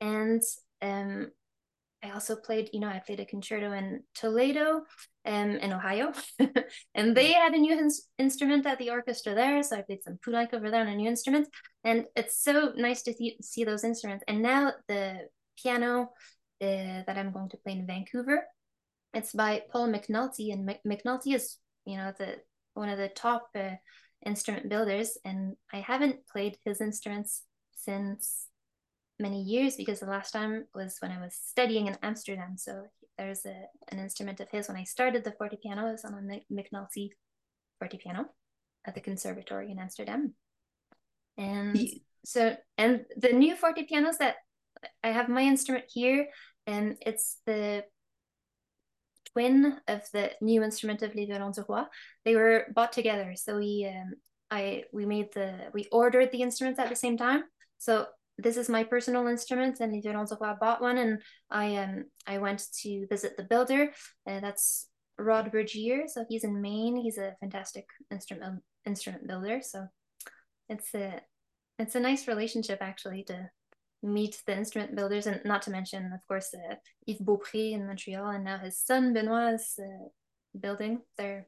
And 0.00 0.42
um, 0.80 1.30
I 2.02 2.10
also 2.10 2.36
played, 2.36 2.70
you 2.72 2.80
know, 2.80 2.88
I 2.88 3.02
played 3.04 3.20
a 3.20 3.26
concerto 3.26 3.72
in 3.72 4.02
Toledo 4.14 4.82
um, 5.26 5.50
in 5.56 5.72
Ohio. 5.72 6.12
and 6.94 7.16
they 7.16 7.32
had 7.32 7.52
a 7.52 7.58
new 7.58 7.72
ins- 7.72 8.08
instrument 8.18 8.66
at 8.66 8.78
the 8.78 8.90
orchestra 8.90 9.34
there. 9.34 9.62
So 9.62 9.76
I 9.76 9.82
played 9.82 10.02
some 10.02 10.18
Poulenc 10.24 10.52
over 10.52 10.70
there 10.70 10.82
on 10.82 10.88
a 10.88 10.96
new 10.96 11.08
instrument. 11.08 11.48
And 11.82 12.04
it's 12.16 12.42
so 12.42 12.72
nice 12.76 13.02
to 13.02 13.14
th- 13.14 13.42
see 13.42 13.64
those 13.64 13.84
instruments. 13.84 14.24
And 14.28 14.42
now 14.42 14.72
the 14.88 15.28
piano 15.62 16.10
uh, 16.60 17.02
that 17.06 17.16
I'm 17.16 17.32
going 17.32 17.48
to 17.50 17.56
play 17.58 17.72
in 17.72 17.86
Vancouver, 17.86 18.44
it's 19.12 19.32
by 19.32 19.62
Paul 19.70 19.88
McNulty. 19.88 20.52
And 20.52 20.68
M- 20.68 20.78
McNulty 20.86 21.34
is, 21.34 21.58
you 21.84 21.96
know, 21.96 22.12
the 22.18 22.36
one 22.74 22.88
of 22.88 22.98
the 22.98 23.08
top 23.08 23.48
uh, 23.54 23.76
instrument 24.26 24.68
builders. 24.68 25.16
And 25.24 25.56
I 25.72 25.80
haven't 25.80 26.26
played 26.26 26.58
his 26.64 26.80
instruments 26.80 27.42
since 27.76 28.46
many 29.18 29.42
years 29.42 29.76
because 29.76 30.00
the 30.00 30.06
last 30.06 30.32
time 30.32 30.64
was 30.74 30.96
when 31.00 31.12
I 31.12 31.20
was 31.20 31.34
studying 31.34 31.86
in 31.86 31.96
Amsterdam. 32.02 32.56
So 32.56 32.86
there's 33.18 33.46
a, 33.46 33.64
an 33.90 33.98
instrument 33.98 34.40
of 34.40 34.48
his 34.50 34.68
when 34.68 34.76
I 34.76 34.84
started 34.84 35.24
the 35.24 35.32
fortepiano. 35.32 35.78
I 35.78 35.92
was 35.92 36.04
on 36.04 36.14
a 36.14 36.52
McNulty 36.52 37.10
fortepiano 37.82 38.26
at 38.84 38.94
the 38.94 39.00
conservatory 39.00 39.70
in 39.70 39.78
Amsterdam. 39.78 40.34
And 41.36 41.76
yeah. 41.76 41.98
so, 42.24 42.56
and 42.78 43.04
the 43.16 43.32
new 43.32 43.56
fortepianos 43.56 44.18
that 44.18 44.36
I 45.02 45.08
have 45.08 45.28
my 45.28 45.42
instrument 45.42 45.86
here, 45.88 46.28
and 46.66 46.96
it's 47.00 47.40
the 47.46 47.84
twin 49.32 49.78
of 49.88 50.02
the 50.12 50.32
new 50.40 50.62
instrument 50.62 51.02
of 51.02 51.14
Les 51.14 51.26
Violons 51.26 51.56
du 51.56 51.64
Roy. 51.68 51.82
They 52.24 52.36
were 52.36 52.66
bought 52.74 52.92
together. 52.92 53.34
So 53.36 53.58
we, 53.58 53.90
um, 53.92 54.14
I, 54.50 54.84
we 54.92 55.06
made 55.06 55.32
the, 55.34 55.70
we 55.72 55.88
ordered 55.90 56.30
the 56.30 56.42
instruments 56.42 56.78
at 56.78 56.88
the 56.88 56.96
same 56.96 57.16
time. 57.16 57.44
So 57.78 58.06
this 58.38 58.56
is 58.56 58.68
my 58.68 58.84
personal 58.84 59.26
instrument 59.28 59.80
and 59.80 60.02
Violons 60.02 60.30
du 60.30 60.36
Roy 60.40 60.54
bought 60.60 60.80
one 60.80 60.98
and 60.98 61.22
I 61.50 61.76
um 61.76 62.04
I 62.26 62.38
went 62.38 62.64
to 62.82 63.06
visit 63.08 63.36
the 63.36 63.44
builder 63.44 63.92
uh, 64.28 64.40
that's 64.40 64.88
Rod 65.18 65.52
Regier 65.52 66.04
so 66.06 66.24
he's 66.28 66.44
in 66.44 66.60
Maine. 66.60 66.96
He's 66.96 67.18
a 67.18 67.36
fantastic 67.40 67.86
instrument 68.10 68.62
instrument 68.86 69.26
builder. 69.26 69.60
So 69.62 69.86
it's 70.68 70.94
a 70.94 71.20
it's 71.78 71.94
a 71.94 72.00
nice 72.00 72.28
relationship 72.28 72.78
actually 72.80 73.24
to 73.24 73.50
meet 74.02 74.42
the 74.46 74.56
instrument 74.56 74.94
builders 74.94 75.26
and 75.26 75.40
not 75.44 75.62
to 75.62 75.70
mention 75.70 76.12
of 76.12 76.20
course 76.28 76.54
uh, 76.54 76.74
Yves 77.06 77.20
Beaupré 77.20 77.72
in 77.72 77.86
Montreal 77.86 78.28
and 78.28 78.44
now 78.44 78.58
his 78.58 78.78
son 78.78 79.14
Benoit 79.14 79.54
is 79.54 79.78
uh, 79.78 80.08
building. 80.58 81.00
They're 81.16 81.46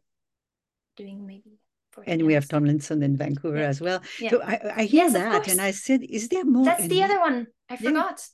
doing 0.97 1.27
maybe 1.27 1.59
and 2.07 2.27
we 2.27 2.35
have 2.35 2.49
Tomlinson 2.49 3.03
in 3.03 3.17
Vancouver 3.17 3.59
yeah. 3.59 3.69
as 3.69 3.81
well. 3.81 4.03
Yeah. 4.21 4.31
So 4.31 4.43
I, 4.43 4.61
I 4.77 4.85
hear 4.85 5.05
yes, 5.05 5.13
that, 5.15 5.49
and 5.49 5.61
I 5.61 5.71
said, 5.71 6.03
"Is 6.03 6.29
there 6.29 6.45
more?" 6.45 6.65
That's 6.65 6.89
the 6.89 7.03
other 7.03 7.21
one. 7.21 7.47
I 7.69 7.77
forgot. 7.77 8.27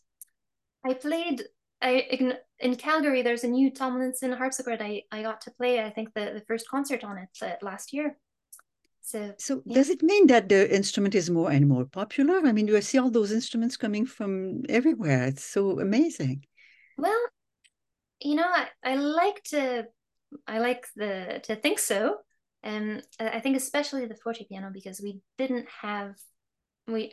I 0.84 0.94
played 0.94 1.42
I 1.80 1.90
in, 2.10 2.34
in 2.58 2.76
Calgary. 2.76 3.22
There's 3.22 3.44
a 3.44 3.48
new 3.48 3.70
Tomlinson 3.70 4.32
harpsichord. 4.32 4.80
I 4.80 5.02
I 5.10 5.22
got 5.22 5.40
to 5.42 5.50
play. 5.50 5.84
I 5.84 5.90
think 5.90 6.14
the 6.14 6.32
the 6.34 6.44
first 6.46 6.68
concert 6.68 7.04
on 7.04 7.18
it 7.18 7.30
uh, 7.42 7.56
last 7.62 7.92
year. 7.92 8.16
So, 9.02 9.34
so 9.36 9.62
yeah. 9.64 9.74
does 9.74 9.90
it 9.90 10.02
mean 10.02 10.28
that 10.28 10.48
the 10.48 10.72
instrument 10.72 11.14
is 11.16 11.28
more 11.28 11.50
and 11.50 11.68
more 11.68 11.84
popular? 11.84 12.46
I 12.46 12.52
mean, 12.52 12.68
you 12.68 12.80
see 12.80 12.98
all 12.98 13.10
those 13.10 13.32
instruments 13.32 13.76
coming 13.76 14.06
from 14.06 14.62
everywhere. 14.68 15.24
It's 15.24 15.44
so 15.44 15.80
amazing. 15.80 16.44
Well, 16.96 17.18
you 18.20 18.36
know, 18.36 18.46
I, 18.46 18.68
I 18.84 18.94
like 18.94 19.42
to 19.46 19.88
I 20.46 20.58
like 20.58 20.86
the 20.94 21.40
to 21.44 21.56
think 21.56 21.78
so. 21.78 22.18
And 22.62 23.02
I 23.18 23.40
think 23.40 23.56
especially 23.56 24.06
the 24.06 24.14
forte 24.14 24.46
piano 24.46 24.70
because 24.72 25.00
we 25.00 25.20
didn't 25.36 25.66
have 25.80 26.14
we 26.86 27.12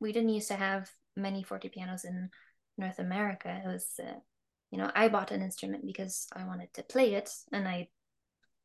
we 0.00 0.12
didn't 0.12 0.30
used 0.30 0.48
to 0.48 0.56
have 0.56 0.90
many 1.16 1.42
forte 1.42 1.68
pianos 1.68 2.04
in 2.04 2.30
North 2.76 2.98
America. 2.98 3.62
It 3.64 3.68
was 3.68 3.86
uh, 4.02 4.18
you 4.70 4.78
know, 4.78 4.90
I 4.94 5.08
bought 5.08 5.30
an 5.30 5.42
instrument 5.42 5.86
because 5.86 6.26
I 6.34 6.44
wanted 6.44 6.72
to 6.74 6.82
play 6.82 7.14
it 7.14 7.30
and 7.52 7.68
I 7.68 7.88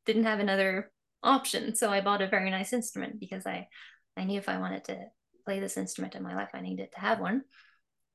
didn't 0.06 0.24
have 0.24 0.40
another 0.40 0.92
option. 1.22 1.76
So 1.76 1.90
I 1.90 2.02
bought 2.02 2.22
a 2.22 2.28
very 2.28 2.50
nice 2.50 2.74
instrument 2.74 3.20
because 3.20 3.46
I 3.46 3.68
I 4.16 4.24
knew 4.24 4.40
if 4.40 4.50
I 4.50 4.58
wanted 4.58 4.86
to 4.86 4.98
play 5.46 5.60
this 5.60 5.78
instrument 5.78 6.16
in 6.16 6.24
my 6.24 6.36
life, 6.36 6.50
I 6.54 6.62
needed 6.62 6.92
to 6.94 7.00
have 7.00 7.20
one. 7.20 7.44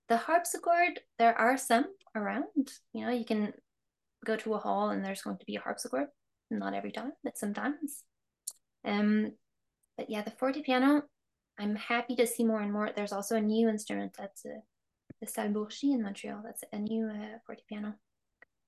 The 0.09 0.17
harpsichord, 0.17 1.01
there 1.19 1.39
are 1.39 1.57
some 1.57 1.87
around. 2.15 2.73
You 2.93 3.07
know, 3.07 3.13
you 3.13 3.25
can 3.25 3.53
go 4.25 4.37
to 4.37 4.55
a 4.55 4.59
hall 4.59 4.91
and 4.91 5.05
there's 5.05 5.23
going 5.23 5.39
to 5.39 5.47
be 5.47 5.57
a 5.57 5.61
harpsichord. 5.61 6.09
Not 6.59 6.75
every 6.75 6.93
time, 6.93 7.13
but 7.25 7.39
sometimes. 7.39 8.05
Um, 8.85 9.33
but 9.97 10.11
yeah, 10.11 10.23
the 10.23 10.31
forte 10.31 10.63
piano, 10.63 11.03
I'm 11.59 11.77
happy 11.77 12.17
to 12.17 12.27
see 12.27 12.45
more 12.45 12.61
and 12.61 12.73
more. 12.73 12.91
There's 12.95 13.13
also 13.13 13.37
a 13.37 13.41
new 13.41 13.69
instrument 13.69 14.15
that's 14.19 14.45
uh, 14.45 14.61
the 15.21 15.27
Salle 15.27 15.49
Bourgie 15.49 15.95
in 15.95 16.03
Montreal. 16.03 16.43
That's 16.45 16.65
a 16.73 16.79
new 16.79 17.09
uh, 17.09 17.39
forte 17.47 17.63
piano. 17.69 17.95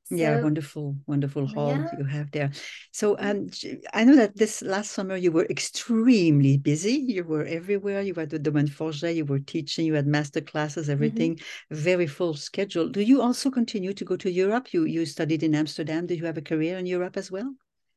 So, 0.07 0.17
yeah, 0.17 0.43
wonderful, 0.43 0.97
wonderful 1.07 1.47
hall 1.47 1.71
yeah. 1.71 1.89
you 1.97 2.05
have 2.05 2.31
there. 2.31 2.51
So 2.93 3.17
um, 3.19 3.49
I 3.95 4.05
know 4.05 4.17
that 4.17 4.37
this 4.37 4.61
last 4.61 4.91
summer 4.91 5.17
you 5.17 5.33
were 5.33 5.47
extremely 5.47 6.59
busy. 6.59 6.93
You 6.93 7.25
were 7.25 7.47
everywhere. 7.47 8.03
You 8.03 8.13
were 8.13 8.25
at 8.25 8.31
the 8.31 8.39
Domaine 8.39 8.67
Forget. 8.67 9.15
You 9.15 9.25
were 9.25 9.39
teaching. 9.39 9.87
You 9.87 9.95
had 9.95 10.07
master 10.07 10.43
classes. 10.43 10.91
Everything 10.91 11.37
mm-hmm. 11.37 11.75
very 11.75 12.07
full 12.07 12.35
schedule. 12.35 12.91
Do 12.91 13.01
you 13.01 13.23
also 13.23 13.51
continue 13.51 13.95
to 13.95 14.05
go 14.05 14.15
to 14.17 14.31
Europe? 14.31 14.75
You 14.75 14.85
you 14.85 15.07
studied 15.07 15.43
in 15.43 15.55
Amsterdam. 15.55 16.05
Do 16.05 16.15
you 16.15 16.27
have 16.27 16.37
a 16.37 16.43
career 16.43 16.77
in 16.77 16.85
Europe 16.85 17.17
as 17.17 17.31
well? 17.31 17.55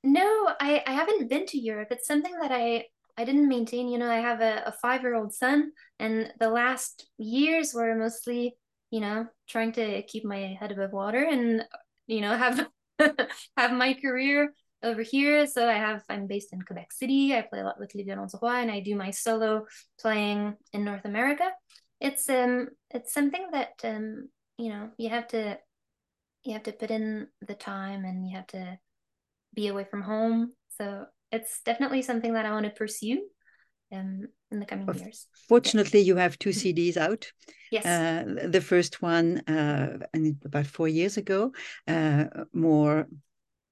No, 0.07 0.53
I 0.59 0.81
I 0.87 0.91
haven't 0.93 1.29
been 1.29 1.45
to 1.47 1.57
Europe. 1.59 1.89
It's 1.91 2.07
something 2.07 2.33
that 2.39 2.51
I 2.51 2.85
I 3.17 3.25
didn't 3.25 3.49
maintain. 3.49 3.89
You 3.89 3.97
know, 3.97 4.09
I 4.09 4.19
have 4.19 4.39
a, 4.41 4.63
a 4.65 4.71
five 4.71 5.01
year 5.01 5.15
old 5.15 5.33
son, 5.33 5.71
and 5.99 6.31
the 6.39 6.49
last 6.49 7.09
years 7.17 7.73
were 7.73 7.93
mostly 7.95 8.55
you 8.89 9.01
know 9.01 9.27
trying 9.49 9.73
to 9.73 10.01
keep 10.03 10.23
my 10.23 10.55
head 10.59 10.71
above 10.71 10.93
water 10.93 11.21
and 11.21 11.63
you 12.07 12.21
know 12.21 12.37
have 12.45 12.67
have 13.57 13.73
my 13.73 13.93
career 13.95 14.53
over 14.81 15.01
here. 15.01 15.45
So 15.45 15.67
I 15.67 15.73
have 15.73 16.03
I'm 16.09 16.25
based 16.27 16.53
in 16.53 16.61
Quebec 16.61 16.93
City. 16.93 17.35
I 17.35 17.41
play 17.41 17.59
a 17.59 17.65
lot 17.65 17.79
with 17.79 17.93
Les 17.93 18.03
Violons 18.05 18.33
and 18.41 18.71
I 18.71 18.79
do 18.79 18.95
my 18.95 19.11
solo 19.11 19.65
playing 19.99 20.55
in 20.71 20.85
North 20.85 21.03
America. 21.03 21.51
It's 21.99 22.29
um 22.29 22.69
it's 22.91 23.13
something 23.13 23.45
that 23.51 23.73
um 23.83 24.29
you 24.57 24.69
know 24.69 24.91
you 24.97 25.09
have 25.09 25.27
to 25.29 25.57
you 26.45 26.53
have 26.53 26.63
to 26.63 26.71
put 26.71 26.91
in 26.91 27.27
the 27.45 27.55
time 27.55 28.05
and 28.05 28.25
you 28.25 28.37
have 28.37 28.47
to 28.47 28.79
be 29.57 29.67
away 29.67 29.85
from 29.91 30.03
home. 30.03 30.53
So 30.77 31.05
it's 31.31 31.61
definitely 31.65 32.03
something 32.03 32.33
that 32.33 32.45
I 32.45 32.51
want 32.51 32.65
to 32.65 32.71
pursue 32.83 33.19
um, 33.91 34.27
in 34.51 34.59
the 34.59 34.65
coming 34.65 34.87
years. 34.95 35.27
Fortunately, 35.49 35.99
you 35.99 36.15
have 36.15 36.37
two 36.37 36.53
CDs 36.61 36.95
out. 36.95 37.23
Yes. 37.71 37.85
Uh, 37.85 38.47
the 38.47 38.61
first 38.61 39.01
one, 39.01 39.39
uh, 39.47 39.97
about 40.45 40.67
four 40.67 40.87
years 40.87 41.17
ago, 41.17 41.51
uh, 41.87 42.25
more 42.53 43.07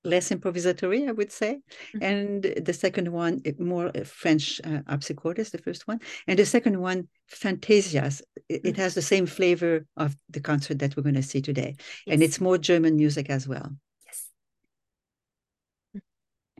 less 0.03 0.29
improvisatory, 0.29 1.07
I 1.07 1.13
would 1.13 1.31
say. 1.31 1.61
Mm-hmm. 1.95 2.03
And 2.03 2.65
the 2.65 2.73
second 2.73 3.07
one, 3.11 3.41
more 3.59 3.91
French 4.03 4.59
uh, 4.63 4.81
is 5.37 5.51
the 5.51 5.61
first 5.63 5.87
one. 5.87 5.99
And 6.27 6.37
the 6.37 6.45
second 6.45 6.79
one, 6.79 7.07
Fantasias. 7.31 8.21
It, 8.49 8.57
mm-hmm. 8.57 8.67
it, 8.69 8.77
has 8.77 8.93
the 8.95 9.01
same 9.13 9.25
flavor 9.25 9.85
of 9.97 10.15
the 10.29 10.41
concert 10.41 10.79
that 10.79 10.95
we're 10.95 11.09
going 11.09 11.21
to 11.23 11.31
see 11.31 11.41
today. 11.41 11.75
Yes. 11.77 12.13
And 12.13 12.23
it's 12.23 12.41
more 12.41 12.57
German 12.57 12.95
music 12.97 13.29
as 13.29 13.47
well 13.47 13.69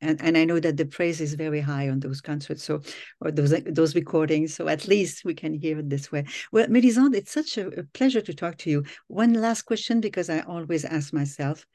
and 0.06 0.22
and 0.22 0.38
I 0.38 0.46
know 0.46 0.60
that 0.60 0.78
the 0.78 0.86
praise 0.86 1.20
is 1.22 1.34
very 1.34 1.60
high 1.60 1.90
on 1.90 2.00
those 2.00 2.22
concerts, 2.22 2.64
so 2.64 2.82
or 3.22 3.32
those 3.32 3.54
those 3.66 3.96
recordings. 3.96 4.54
So 4.54 4.68
at 4.68 4.88
least 4.88 5.26
we 5.26 5.34
can 5.34 5.54
hear 5.54 5.80
it 5.80 5.90
this 5.90 6.12
way. 6.12 6.26
Well, 6.52 6.68
Mélisande, 6.68 7.16
it's 7.16 7.32
such 7.32 7.58
a, 7.58 7.68
a 7.80 7.84
pleasure 7.94 8.22
to 8.22 8.34
talk 8.34 8.58
to 8.60 8.70
you. 8.70 8.84
One 9.08 9.34
last 9.34 9.64
question, 9.64 10.02
because 10.02 10.30
I 10.30 10.40
always 10.42 10.86
ask 10.86 11.14
myself, 11.14 11.66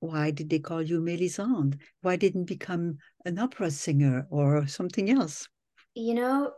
why 0.00 0.30
did 0.30 0.50
they 0.50 0.58
call 0.58 0.82
you 0.82 1.00
Mélisande? 1.00 1.78
Why 2.02 2.16
didn't 2.16 2.44
become 2.44 2.98
an 3.24 3.38
opera 3.38 3.70
singer 3.70 4.26
or 4.30 4.66
something 4.66 5.10
else? 5.10 5.48
You 5.94 6.14
know, 6.14 6.52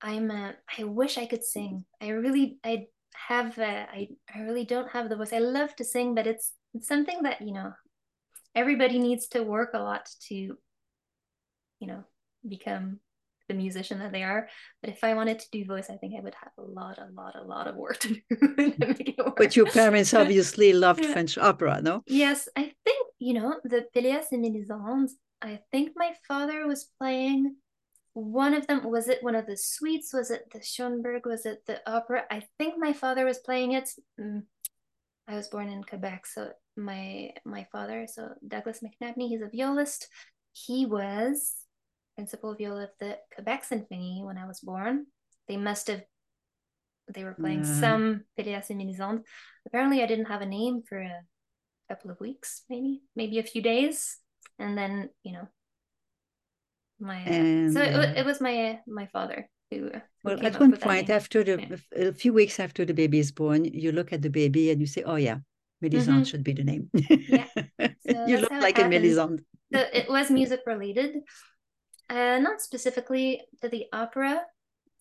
I'm 0.00 0.30
a, 0.30 0.54
I 0.78 0.84
wish 0.84 1.18
I 1.18 1.26
could 1.26 1.44
sing. 1.44 1.84
I 2.00 2.08
really 2.08 2.58
I 2.64 2.86
have 3.28 3.58
a, 3.58 3.86
I 3.90 4.08
I 4.34 4.40
really 4.40 4.64
don't 4.64 4.90
have 4.90 5.08
the 5.08 5.16
voice. 5.16 5.32
I 5.32 5.38
love 5.38 5.74
to 5.76 5.84
sing, 5.84 6.14
but 6.14 6.26
it's 6.26 6.52
it's 6.74 6.88
something 6.88 7.22
that 7.22 7.40
you 7.40 7.52
know 7.52 7.72
everybody 8.56 8.98
needs 8.98 9.28
to 9.28 9.42
work 9.42 9.70
a 9.74 9.78
lot 9.78 10.08
to 10.28 10.34
you 10.34 11.86
know 11.86 12.02
become 12.48 12.98
the 13.48 13.54
musician 13.54 14.00
that 14.00 14.10
they 14.10 14.24
are. 14.24 14.48
But 14.80 14.90
if 14.90 15.04
i 15.04 15.14
wanted 15.14 15.38
to 15.40 15.50
do 15.52 15.64
voice 15.64 15.88
i 15.90 15.96
think 15.96 16.14
i 16.18 16.20
would 16.20 16.34
have 16.42 16.52
a 16.58 16.62
lot 16.62 16.98
a 16.98 17.08
lot 17.12 17.36
a 17.36 17.44
lot 17.44 17.68
of 17.68 17.76
work 17.76 17.98
to 18.00 18.08
do 18.08 18.20
to 18.72 19.32
but 19.36 19.54
your 19.54 19.66
parents 19.66 20.14
obviously 20.14 20.72
loved 20.72 21.04
french 21.12 21.38
opera 21.38 21.80
no? 21.82 22.02
Yes 22.06 22.48
i 22.56 22.72
think 22.84 23.06
you 23.18 23.34
know 23.34 23.60
the 23.64 23.86
Pelléas 23.94 24.32
et 24.32 24.40
Mélisande 24.40 25.10
i 25.42 25.60
think 25.70 25.92
my 25.96 26.12
father 26.26 26.66
was 26.66 26.90
playing 26.98 27.56
one 28.16 28.54
of 28.54 28.66
them. 28.66 28.82
Was 28.84 29.08
it 29.08 29.22
one 29.22 29.34
of 29.34 29.46
the 29.46 29.58
suites? 29.58 30.14
Was 30.14 30.30
it 30.30 30.50
the 30.50 30.62
schoenberg? 30.62 31.26
Was 31.26 31.44
it 31.44 31.66
the 31.66 31.80
opera? 31.86 32.24
I 32.30 32.44
think 32.58 32.74
my 32.78 32.94
father 32.94 33.26
was 33.26 33.38
playing 33.38 33.72
it. 33.72 33.90
Mm, 34.18 34.44
i 35.28 35.34
was 35.34 35.48
born 35.48 35.68
in 35.68 35.82
quebec 35.82 36.26
so 36.26 36.50
my 36.76 37.32
my 37.44 37.66
father, 37.72 38.06
so 38.06 38.30
Douglas 38.46 38.80
McNabney, 38.80 39.28
he's 39.28 39.42
a 39.42 39.50
violist. 39.52 40.08
He 40.52 40.86
was 40.86 41.54
principal 42.14 42.54
viola 42.54 42.84
of 42.84 42.90
the 43.00 43.18
Quebec 43.34 43.64
Symphony 43.64 44.22
when 44.24 44.38
I 44.38 44.46
was 44.46 44.60
born. 44.60 45.06
They 45.48 45.56
must 45.56 45.88
have 45.88 46.02
they 47.12 47.24
were 47.24 47.34
playing 47.34 47.62
mm. 47.62 47.80
some 47.80 48.24
Pelléas 48.38 48.70
et 48.70 48.76
Mélisande. 48.76 49.22
Apparently 49.66 50.02
I 50.02 50.06
didn't 50.06 50.26
have 50.26 50.42
a 50.42 50.46
name 50.46 50.82
for 50.88 51.00
a 51.00 51.22
couple 51.88 52.10
of 52.10 52.20
weeks, 52.20 52.62
maybe, 52.68 53.02
maybe 53.14 53.38
a 53.38 53.44
few 53.44 53.62
days. 53.62 54.18
And 54.58 54.76
then, 54.76 55.10
you 55.22 55.32
know, 55.32 55.48
my 56.98 57.22
uh, 57.22 57.70
so 57.70 57.80
it, 57.80 58.18
it 58.18 58.26
was 58.26 58.40
my 58.40 58.80
my 58.86 59.06
father 59.12 59.48
well 60.24 60.44
at 60.44 60.60
one 60.60 60.76
point 60.76 61.10
after 61.10 61.42
the 61.42 61.80
yeah. 61.96 62.08
a 62.08 62.12
few 62.12 62.32
weeks 62.32 62.60
after 62.60 62.84
the 62.84 62.94
baby 62.94 63.18
is 63.18 63.32
born 63.32 63.64
you 63.64 63.90
look 63.90 64.12
at 64.12 64.22
the 64.22 64.30
baby 64.30 64.70
and 64.70 64.80
you 64.80 64.86
say 64.86 65.02
oh 65.02 65.16
yeah 65.16 65.38
Mélisande 65.82 66.06
mm-hmm. 66.06 66.22
should 66.22 66.44
be 66.44 66.52
the 66.52 66.64
name. 66.64 66.90
yeah. 66.94 67.46
So 68.08 68.26
you 68.26 68.38
look 68.38 68.52
like 68.52 68.78
a 68.78 68.82
Mélisande. 68.82 69.40
So 69.72 69.84
it 69.92 70.08
was 70.08 70.30
music 70.30 70.60
related, 70.66 71.16
uh, 72.08 72.38
not 72.38 72.60
specifically 72.60 73.42
to 73.60 73.68
the 73.68 73.86
opera 73.92 74.42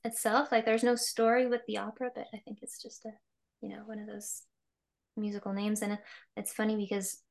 itself. 0.04 0.52
Like 0.52 0.66
there's 0.66 0.84
no 0.84 0.96
story 0.96 1.48
with 1.48 1.62
the 1.68 1.78
opera, 1.78 2.10
but 2.14 2.26
I 2.34 2.40
think 2.40 2.60
it's 2.62 2.82
just 2.82 3.06
a, 3.06 3.12
you 3.62 3.70
know, 3.70 3.84
one 3.86 4.00
of 4.00 4.08
those 4.08 4.42
musical 5.16 5.54
names. 5.54 5.82
And 5.82 5.98
it's 6.36 6.52
funny 6.52 6.76
because 6.76 7.22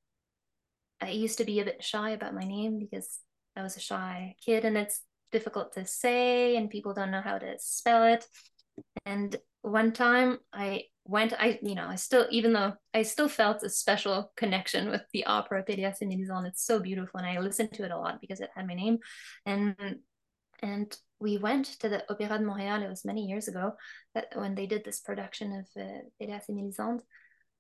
I 1.00 1.10
used 1.10 1.38
to 1.38 1.44
be 1.44 1.60
a 1.60 1.64
bit 1.64 1.82
shy 1.82 2.10
about 2.10 2.34
my 2.34 2.44
name 2.44 2.78
because 2.78 3.18
I 3.56 3.62
was 3.62 3.76
a 3.76 3.80
shy 3.80 4.36
kid 4.44 4.64
and 4.64 4.76
it's 4.76 5.02
difficult 5.36 5.74
to 5.74 5.84
say 5.84 6.56
and 6.56 6.70
people 6.70 6.94
don't 6.94 7.10
know 7.10 7.26
how 7.30 7.38
to 7.38 7.50
spell 7.58 8.04
it. 8.14 8.24
And 9.04 9.36
one 9.62 9.92
time 9.92 10.38
I 10.52 10.84
went 11.06 11.34
i 11.38 11.58
you 11.62 11.74
know 11.74 11.86
i 11.86 11.96
still 11.96 12.26
even 12.30 12.52
though 12.52 12.72
i 12.94 13.02
still 13.02 13.28
felt 13.28 13.62
a 13.62 13.68
special 13.68 14.32
connection 14.36 14.90
with 14.90 15.02
the 15.12 15.24
opera 15.26 15.62
Pelléas 15.62 16.00
et 16.00 16.08
Mélisande 16.08 16.48
it's 16.48 16.64
so 16.64 16.80
beautiful 16.80 17.18
and 17.18 17.26
i 17.26 17.38
listened 17.38 17.72
to 17.72 17.84
it 17.84 17.90
a 17.90 17.98
lot 17.98 18.20
because 18.20 18.40
it 18.40 18.50
had 18.54 18.66
my 18.66 18.74
name 18.74 18.98
and 19.44 19.76
and 20.62 20.96
we 21.20 21.36
went 21.36 21.66
to 21.66 21.88
the 21.90 22.02
opéra 22.08 22.38
de 22.38 22.44
montréal 22.44 22.82
it 22.82 22.88
was 22.88 23.04
many 23.04 23.26
years 23.26 23.48
ago 23.48 23.72
that 24.14 24.28
when 24.34 24.54
they 24.54 24.66
did 24.66 24.82
this 24.84 25.00
production 25.00 25.52
of 25.52 25.66
uh, 25.76 26.00
et 26.20 26.46
Mélisande 26.50 27.02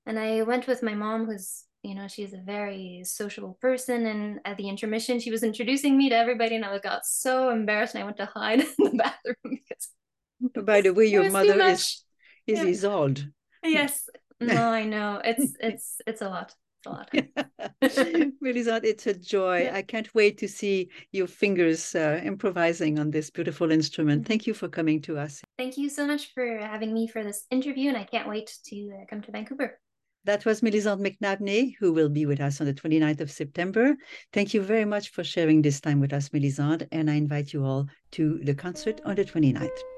and 0.06 0.18
i 0.18 0.42
went 0.42 0.66
with 0.66 0.82
my 0.82 0.94
mom 0.94 1.26
who's 1.26 1.64
you 1.84 1.94
know 1.94 2.08
she's 2.08 2.32
a 2.32 2.38
very 2.38 3.02
sociable 3.04 3.58
person 3.60 4.06
and 4.06 4.40
at 4.44 4.56
the 4.56 4.68
intermission 4.68 5.20
she 5.20 5.30
was 5.30 5.42
introducing 5.42 5.96
me 5.98 6.08
to 6.08 6.16
everybody 6.16 6.56
and 6.56 6.64
i 6.64 6.78
got 6.78 7.04
so 7.04 7.50
embarrassed 7.50 7.94
and 7.94 8.02
i 8.02 8.04
went 8.04 8.16
to 8.16 8.26
hide 8.26 8.60
in 8.78 8.84
the 8.84 8.90
bathroom 8.90 9.36
because 9.60 10.64
by 10.64 10.80
the 10.80 10.92
way 10.92 11.06
your 11.06 11.30
mother 11.30 11.60
is 11.62 12.04
is 12.46 12.58
yeah. 12.58 12.64
Isolde. 12.64 13.32
Yes. 13.62 14.08
No, 14.40 14.68
I 14.68 14.84
know. 14.84 15.22
It's 15.24 15.54
it's 15.60 16.00
it's 16.08 16.20
a 16.20 16.28
lot. 16.28 16.52
It's 16.82 16.86
a 16.86 16.90
lot. 16.90 18.32
Melisande, 18.40 18.88
it's 18.88 19.06
a 19.06 19.14
joy. 19.14 19.62
Yeah. 19.62 19.76
I 19.76 19.82
can't 19.82 20.12
wait 20.12 20.36
to 20.38 20.48
see 20.48 20.90
your 21.12 21.28
fingers 21.28 21.94
uh, 21.94 22.20
improvising 22.22 22.98
on 22.98 23.12
this 23.12 23.30
beautiful 23.30 23.70
instrument. 23.70 24.22
Mm-hmm. 24.22 24.28
Thank 24.28 24.46
you 24.48 24.52
for 24.52 24.68
coming 24.68 25.00
to 25.02 25.16
us. 25.16 25.40
Thank 25.56 25.78
you 25.78 25.88
so 25.88 26.04
much 26.04 26.34
for 26.34 26.58
having 26.58 26.92
me 26.92 27.06
for 27.06 27.22
this 27.22 27.46
interview, 27.50 27.88
and 27.88 27.96
I 27.96 28.04
can't 28.04 28.28
wait 28.28 28.52
to 28.66 28.92
uh, 29.00 29.04
come 29.08 29.22
to 29.22 29.30
Vancouver. 29.30 29.78
That 30.24 30.46
was 30.46 30.62
Melisande 30.62 31.04
McNabney, 31.04 31.74
who 31.78 31.92
will 31.92 32.08
be 32.08 32.24
with 32.24 32.40
us 32.40 32.60
on 32.60 32.66
the 32.66 32.72
29th 32.72 33.20
of 33.20 33.30
September. 33.30 33.94
Thank 34.32 34.54
you 34.54 34.62
very 34.62 34.86
much 34.86 35.10
for 35.10 35.22
sharing 35.22 35.60
this 35.60 35.80
time 35.80 36.00
with 36.00 36.14
us, 36.14 36.32
Melisande, 36.32 36.86
and 36.92 37.10
I 37.10 37.14
invite 37.14 37.52
you 37.52 37.62
all 37.62 37.88
to 38.12 38.38
the 38.42 38.54
concert 38.54 39.02
on 39.04 39.16
the 39.16 39.24
29th. 39.24 39.93